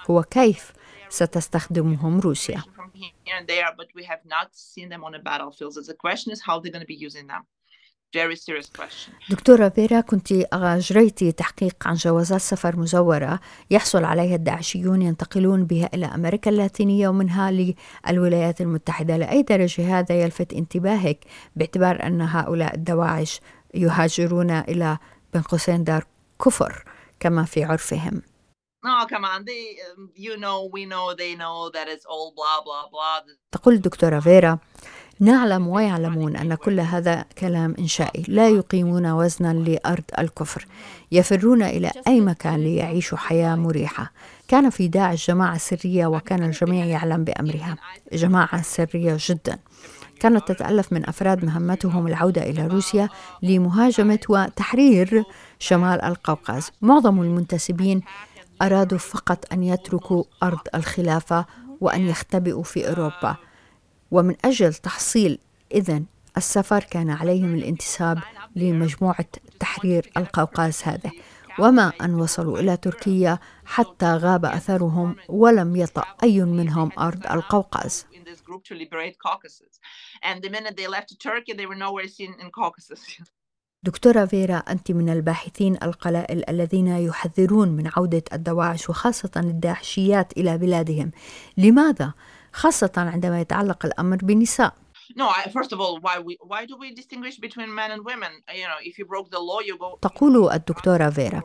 هو 0.09 0.23
كيف 0.23 0.73
ستستخدمهم 1.09 2.19
روسيا؟ 2.19 2.63
دكتورة 9.29 9.69
فيرا 9.69 10.01
كنت 10.01 10.31
أجريتي 10.53 11.31
تحقيق 11.31 11.87
عن 11.87 11.93
جوازات 11.93 12.41
سفر 12.41 12.75
مزورة 12.75 13.39
يحصل 13.71 14.03
عليها 14.03 14.35
الداعشيون 14.35 15.01
ينتقلون 15.01 15.65
بها 15.65 15.89
إلى 15.93 16.05
أمريكا 16.05 16.51
اللاتينية 16.51 17.07
ومنها 17.07 17.75
للولايات 18.09 18.61
المتحدة 18.61 19.17
لأي 19.17 19.41
درجة 19.41 19.99
هذا 19.99 20.15
يلفت 20.21 20.53
انتباهك 20.53 21.19
باعتبار 21.55 22.03
أن 22.03 22.21
هؤلاء 22.21 22.75
الدواعش 22.75 23.39
يهاجرون 23.73 24.51
إلى 24.51 24.97
بين 25.33 25.41
قوسين 25.41 25.83
دار 25.83 26.05
كفر 26.45 26.83
كما 27.19 27.43
في 27.45 27.63
عرفهم 27.63 28.21
No, 28.83 29.05
come 29.05 29.25
on. 29.25 29.45
They, 29.45 29.77
um, 29.87 30.09
you 30.15 30.37
know, 30.37 30.67
we 30.73 30.85
know, 30.87 31.13
they 31.13 31.35
know 31.35 31.69
that 31.69 31.87
it's 31.87 32.05
all 32.05 32.33
blah, 32.35 32.61
blah, 32.65 32.89
blah. 32.89 33.35
تقول 33.51 33.73
الدكتورة 33.73 34.19
فيرا 34.19 34.59
نعلم 35.21 35.67
ويعلمون 35.67 36.35
أن 36.35 36.55
كل 36.55 36.79
هذا 36.79 37.25
كلام 37.37 37.75
إنشائي 37.79 38.23
لا 38.27 38.49
يقيمون 38.49 39.11
وزنا 39.11 39.53
لأرض 39.53 40.03
الكفر 40.19 40.67
يفرون 41.11 41.63
إلى 41.63 41.91
أي 42.07 42.21
مكان 42.21 42.55
ليعيشوا 42.55 43.17
حياة 43.17 43.55
مريحة. 43.55 44.11
كان 44.47 44.69
في 44.69 44.87
داعش 44.87 45.27
جماعة 45.27 45.57
سرية 45.57 46.07
وكان 46.07 46.43
الجميع 46.43 46.85
يعلم 46.85 47.23
بأمرها. 47.23 47.77
جماعة 48.13 48.61
سرية 48.61 49.17
جدا. 49.19 49.57
كانت 50.19 50.47
تتألف 50.47 50.93
من 50.93 51.09
أفراد 51.09 51.45
مهمتهم 51.45 52.07
العودة 52.07 52.41
إلى 52.49 52.67
روسيا 52.67 53.09
لمهاجمة 53.43 54.19
وتحرير 54.29 55.23
شمال 55.59 56.01
القوقاز. 56.01 56.71
معظم 56.81 57.21
المنتسبين 57.21 58.01
أرادوا 58.61 58.97
فقط 58.97 59.53
أن 59.53 59.63
يتركوا 59.63 60.23
أرض 60.43 60.67
الخلافة 60.75 61.45
وأن 61.81 62.01
يختبئوا 62.01 62.63
في 62.63 62.89
أوروبا. 62.89 63.35
ومن 64.11 64.35
أجل 64.45 64.73
تحصيل 64.73 65.39
إذن 65.73 66.05
السفر 66.37 66.83
كان 66.83 67.09
عليهم 67.09 67.55
الانتساب 67.55 68.19
لمجموعة 68.55 69.25
تحرير 69.59 70.11
القوقاز 70.17 70.81
هذه 70.83 71.11
وما 71.59 71.93
أن 72.01 72.15
وصلوا 72.15 72.59
إلى 72.59 72.77
تركيا 72.77 73.39
حتى 73.65 74.05
غاب 74.05 74.45
أثرهم 74.45 75.15
ولم 75.29 75.75
يطأ 75.75 76.05
أي 76.23 76.41
منهم 76.41 76.91
أرض 76.99 77.25
القوقاز. 77.31 78.05
دكتورة 83.83 84.25
فيرا 84.25 84.55
أنت 84.55 84.91
من 84.91 85.09
الباحثين 85.09 85.77
القلائل 85.83 86.49
الذين 86.49 86.87
يحذرون 86.87 87.69
من 87.69 87.91
عودة 87.95 88.23
الدواعش 88.33 88.89
وخاصة 88.89 89.31
الداعشيات 89.35 90.37
إلى 90.37 90.57
بلادهم 90.57 91.11
لماذا؟ 91.57 92.13
خاصة 92.53 92.91
عندما 92.97 93.41
يتعلق 93.41 93.85
الأمر 93.85 94.17
go. 99.77 99.99
تقول 100.01 100.51
الدكتورة 100.51 101.09
فيرا 101.09 101.41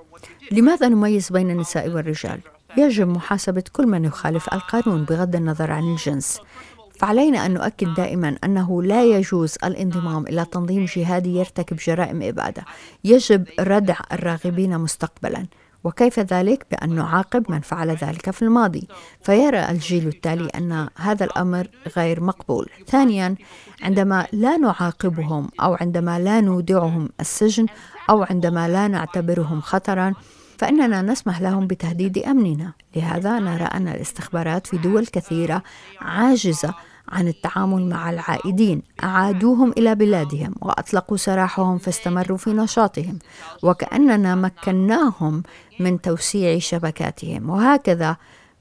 لماذا 0.53 0.89
نميز 0.89 1.33
بين 1.33 1.51
النساء 1.51 1.89
والرجال؟ 1.89 2.41
يجب 2.77 3.09
محاسبة 3.09 3.65
كل 3.73 3.87
من 3.87 4.05
يخالف 4.05 4.55
القانون 4.55 5.05
بغض 5.05 5.37
النظر 5.37 5.71
عن 5.71 5.93
الجنس 5.93 6.41
فعلينا 6.99 7.47
أن 7.47 7.55
نؤكد 7.55 7.95
دائما 7.95 8.37
أنه 8.45 8.83
لا 8.83 9.05
يجوز 9.05 9.55
الانضمام 9.65 10.27
إلى 10.27 10.45
تنظيم 10.45 10.85
جهادي 10.85 11.37
يرتكب 11.37 11.77
جرائم 11.77 12.23
إبادة 12.23 12.65
يجب 13.05 13.47
ردع 13.61 13.97
الراغبين 14.13 14.79
مستقبلا 14.79 15.47
وكيف 15.87 16.21
ذلك؟ 16.21 16.67
بأن 16.71 16.95
نعاقب 16.95 17.51
من 17.51 17.61
فعل 17.61 17.91
ذلك 17.91 18.31
في 18.31 18.43
الماضي. 18.43 18.89
فيرى 19.23 19.71
الجيل 19.71 20.09
التالي 20.09 20.49
أن 20.49 20.89
هذا 20.97 21.25
الأمر 21.25 21.69
غير 21.97 22.23
مقبول. 22.23 22.69
ثانيا 22.87 23.35
عندما 23.83 24.27
لا 24.33 24.57
نعاقبهم 24.57 25.49
أو 25.61 25.77
عندما 25.81 26.19
لا 26.19 26.41
نودعهم 26.41 27.09
السجن 27.21 27.67
أو 28.11 28.23
عندما 28.23 28.69
لا 28.69 28.89
نعتبرهم 28.89 29.61
خطرا 29.61 30.15
فإننا 30.59 31.03
نسمح 31.03 31.41
لهم 31.41 31.67
بتهديد 31.67 32.19
أمننا. 32.19 32.73
لهذا 32.97 33.39
نرى 33.39 33.65
أن 33.65 33.89
الاستخبارات 33.89 34.67
في 34.67 34.77
دول 34.77 35.07
كثيرة 35.07 35.63
عاجزة 36.01 36.75
عن 37.09 37.29
التعامل 37.29 37.89
مع 37.89 38.11
العائدين. 38.11 38.83
أعادوهم 39.05 39.73
إلى 39.79 39.95
بلادهم 39.95 40.55
وأطلقوا 40.63 41.17
سراحهم 41.17 41.79
فاستمروا 41.79 42.39
في 42.39 42.51
نشاطهم 42.51 43.19
وكأننا 43.63 44.35
مكناهم 44.35 45.43
من 45.81 46.01
توسيع 46.01 46.59
شبكاتهم. 46.59 47.51
وهكذا 47.51 48.17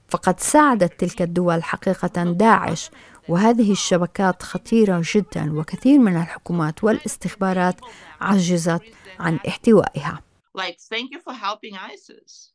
فقد 0.08 0.40
ساعدت 0.40 1.00
تلك 1.00 1.22
الدول 1.22 1.64
حقيقة 1.64 2.24
داعش 2.24 2.92
وهذه 3.30 3.72
الشبكات 3.72 4.44
خطيرة 4.44 5.02
جدا 5.14 5.60
وكثير 5.60 6.00
من 6.00 6.16
الحكومات 6.16 6.84
والاستخبارات 6.84 7.76
عجزت 8.22 8.82
عن 9.20 9.40
احتوائها. 9.48 10.22
Like, 10.58 10.80
thank 10.80 11.12
you 11.12 11.20
for 11.20 11.34
helping 11.34 11.76
ISIS. 11.76 12.55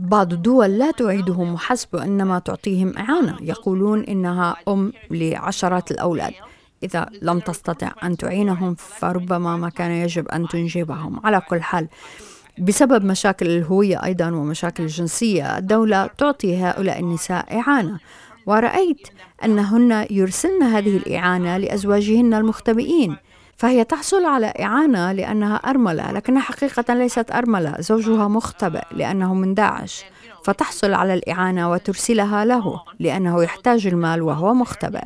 بعض 0.00 0.32
الدول 0.32 0.78
لا 0.78 0.90
تعيدهم 0.90 1.52
محسبة 1.54 2.04
إنما 2.04 2.38
تعطيهم 2.38 2.98
إعانة. 2.98 3.36
يقولون 3.40 4.04
إنها 4.04 4.56
أم 4.68 4.92
لعشرات 5.10 5.90
الأولاد. 5.90 6.32
إذا 6.82 7.06
لم 7.22 7.38
تستطع 7.38 7.92
أن 8.02 8.16
تعينهم 8.16 8.74
فربما 8.74 9.56
ما 9.56 9.68
كان 9.68 9.90
يجب 9.90 10.28
أن 10.28 10.48
تنجبهم. 10.48 11.20
على 11.24 11.40
كل 11.40 11.62
حال 11.62 11.88
بسبب 12.58 13.04
مشاكل 13.04 13.46
الهوية 13.46 14.04
أيضا 14.04 14.30
ومشاكل 14.30 14.82
الجنسية 14.82 15.58
الدولة 15.58 16.06
تعطي 16.06 16.56
هؤلاء 16.56 17.00
النساء 17.00 17.58
إعانة. 17.58 17.98
ورأيت 18.46 19.08
أنهن 19.44 20.06
يرسلن 20.10 20.62
هذه 20.62 20.96
الإعانة 20.96 21.56
لأزواجهن 21.56 22.34
المختبئين. 22.34 23.16
فهي 23.60 23.84
تحصل 23.84 24.24
على 24.24 24.46
إعانة 24.46 25.12
لأنها 25.12 25.56
أرملة 25.56 26.12
لكنها 26.12 26.42
حقيقة 26.42 26.94
ليست 26.94 27.30
أرملة 27.30 27.80
زوجها 27.80 28.28
مختبئ 28.28 28.84
لأنه 28.92 29.34
من 29.34 29.54
داعش 29.54 30.04
فتحصل 30.44 30.94
على 30.94 31.14
الإعانة 31.14 31.70
وترسلها 31.70 32.44
له 32.44 32.84
لأنه 32.98 33.42
يحتاج 33.42 33.86
المال 33.86 34.22
وهو 34.22 34.54
مختبئ. 34.54 35.04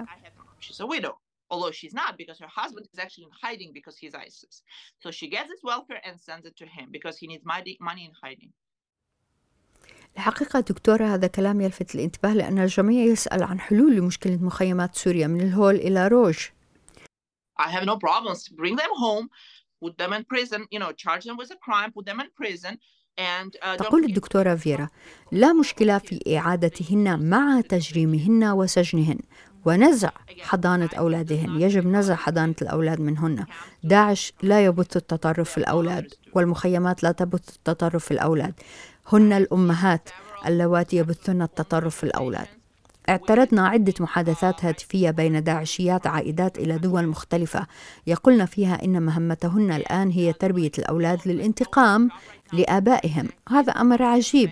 Although 1.51 1.73
she's 1.81 1.95
not, 1.95 2.13
because 2.17 2.39
her 2.45 2.53
husband 2.61 2.87
is 2.93 2.99
actually 3.05 3.27
in 3.31 3.35
hiding 3.45 3.71
because 3.79 3.97
he's 4.03 4.15
ISIS. 4.15 4.63
So 5.03 5.11
she 5.11 5.27
gets 5.35 5.49
his 5.55 5.63
welfare 5.71 6.01
and 6.07 6.15
sends 6.29 6.47
it 6.51 6.57
to 6.63 6.67
him 6.77 6.87
because 6.97 7.17
he 7.21 7.27
needs 7.27 7.45
money 7.45 8.05
in 8.09 8.13
hiding. 8.23 8.53
الحقيقة 10.17 10.61
دكتورة 10.61 11.05
هذا 11.05 11.27
كلام 11.27 11.61
يلفت 11.61 11.95
الانتباه 11.95 12.35
لأن 12.35 12.59
الجميع 12.59 13.05
يسأل 13.05 13.43
عن 13.43 13.61
حلول 13.61 13.97
لمشكلة 13.97 14.37
مخيمات 14.37 14.97
سوريا 14.97 15.27
من 15.27 15.41
الهول 15.41 15.75
إلى 15.75 16.09
روج 16.09 16.37
I 17.63 17.67
have 17.75 17.85
no 17.85 17.97
problems. 17.97 18.41
Bring 18.63 18.77
them 18.77 18.93
home, 19.05 19.27
put 19.85 19.95
them 20.03 20.13
in 20.13 20.25
prison, 20.35 20.61
you 20.71 20.81
know, 20.83 20.93
charge 20.93 21.25
them 21.25 21.37
with 21.39 21.51
a 21.51 21.59
crime, 21.67 21.91
put 21.91 22.07
them 22.07 22.21
in 22.21 22.31
prison. 22.43 22.79
And, 23.19 23.51
uh, 23.63 23.77
تقول 23.77 24.05
الدكتورة 24.05 24.55
فيرا 24.55 24.89
لا 25.33 25.53
مشكلة 25.53 25.99
في 25.99 26.39
إعادتهن 26.39 27.31
مع 27.31 27.61
تجريمهن 27.61 28.45
وسجنهن. 28.45 29.19
ونزع 29.67 30.11
حضانة 30.41 30.89
أولادهن. 30.99 31.61
يجب 31.61 31.87
نزع 31.87 32.15
حضانة 32.15 32.55
الأولاد 32.63 33.01
منهن. 33.01 33.47
داعش 33.85 34.33
لا 34.43 34.65
يبث 34.65 34.97
التطرف 34.97 35.51
في 35.51 35.59
الأولاد 35.59 36.15
والمخيمات 36.33 37.03
لا 37.03 37.13
تبث 37.13 37.57
التطرف 37.57 38.05
في 38.05 38.11
الأولاد. 38.11 38.55
هن 39.07 39.33
الأمهات 39.33 40.09
اللواتي 40.47 40.97
يبثن 40.97 41.43
التطرف 41.43 41.97
في 41.97 42.05
الأولاد. 42.05 42.47
اعترضنا 43.09 43.69
عدة 43.69 43.95
محادثات 44.01 44.65
هاتفية 44.65 45.11
بين 45.11 45.45
داعشيات 45.45 46.07
عائدات 46.07 46.59
إلى 46.59 46.79
دول 46.79 47.07
مختلفة. 47.07 47.67
يقولن 48.07 48.45
فيها 48.47 48.85
إن 48.85 49.03
مهمتهن 49.03 49.73
الآن 49.73 50.11
هي 50.11 50.33
تربية 50.33 50.71
الأولاد 50.79 51.19
للانتقام 51.27 52.09
لآبائهم. 52.53 53.29
هذا 53.49 53.73
أمر 53.73 54.03
عجيب. 54.03 54.51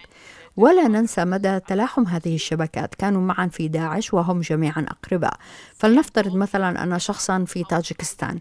ولا 0.57 0.89
ننسى 0.89 1.25
مدى 1.25 1.61
تلاحم 1.61 2.07
هذه 2.07 2.35
الشبكات. 2.35 2.95
كانوا 2.95 3.23
معا 3.23 3.47
في 3.47 3.69
داعش 3.69 4.15
وهم 4.15 4.41
جميعا 4.41 4.87
أقرباء. 4.89 5.35
فلنفترض 5.75 6.37
مثلا 6.37 6.83
أن 6.83 6.99
شخصا 6.99 7.45
في 7.45 7.65
طاجكستان 7.65 8.39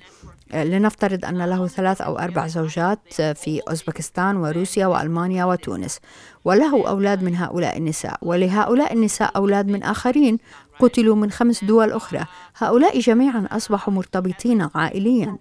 لنفترض 0.53 1.25
أن 1.25 1.37
له 1.37 1.67
ثلاث 1.67 2.01
أو 2.01 2.17
أربع 2.17 2.47
زوجات 2.47 3.13
في 3.13 3.61
أوزبكستان 3.69 4.35
وروسيا 4.35 4.87
وألمانيا 4.87 5.45
وتونس 5.45 5.99
وله 6.45 6.87
أولاد 6.87 7.23
من 7.23 7.35
هؤلاء 7.35 7.77
النساء 7.77 8.17
ولهؤلاء 8.21 8.93
النساء 8.93 9.35
أولاد 9.35 9.67
من 9.67 9.83
آخرين 9.83 10.37
قتلوا 10.79 11.15
من 11.15 11.31
خمس 11.31 11.63
دول 11.63 11.91
أخرى. 11.91 12.25
هؤلاء 12.57 12.99
جميعا 12.99 13.47
أصبحوا 13.51 13.93
مرتبطين 13.93 14.69
عائليا. 14.75 15.37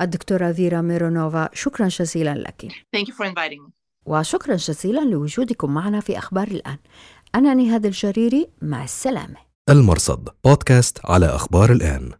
الدكتورة 0.00 0.52
فيرا 0.52 0.80
ميرونوفا 0.80 1.48
شكرا 1.52 1.88
جزيلا 1.88 2.34
لك. 2.34 2.72
Thank 2.96 3.06
you 3.08 3.12
for 3.12 3.26
inviting 3.26 3.66
me. 3.66 3.70
وشكرا 4.06 4.56
جزيلا 4.56 5.00
لوجودكم 5.00 5.74
معنا 5.74 6.00
في 6.00 6.18
أخبار 6.18 6.48
الآن. 6.48 6.78
أنا 7.36 7.54
نهاد 7.54 7.86
الجريري 7.86 8.48
مع 8.62 8.84
السلامة. 8.84 9.36
المرصد 9.70 10.28
بودكاست 10.44 10.98
على 11.04 11.26
أخبار 11.26 11.72
الآن. 11.72 12.10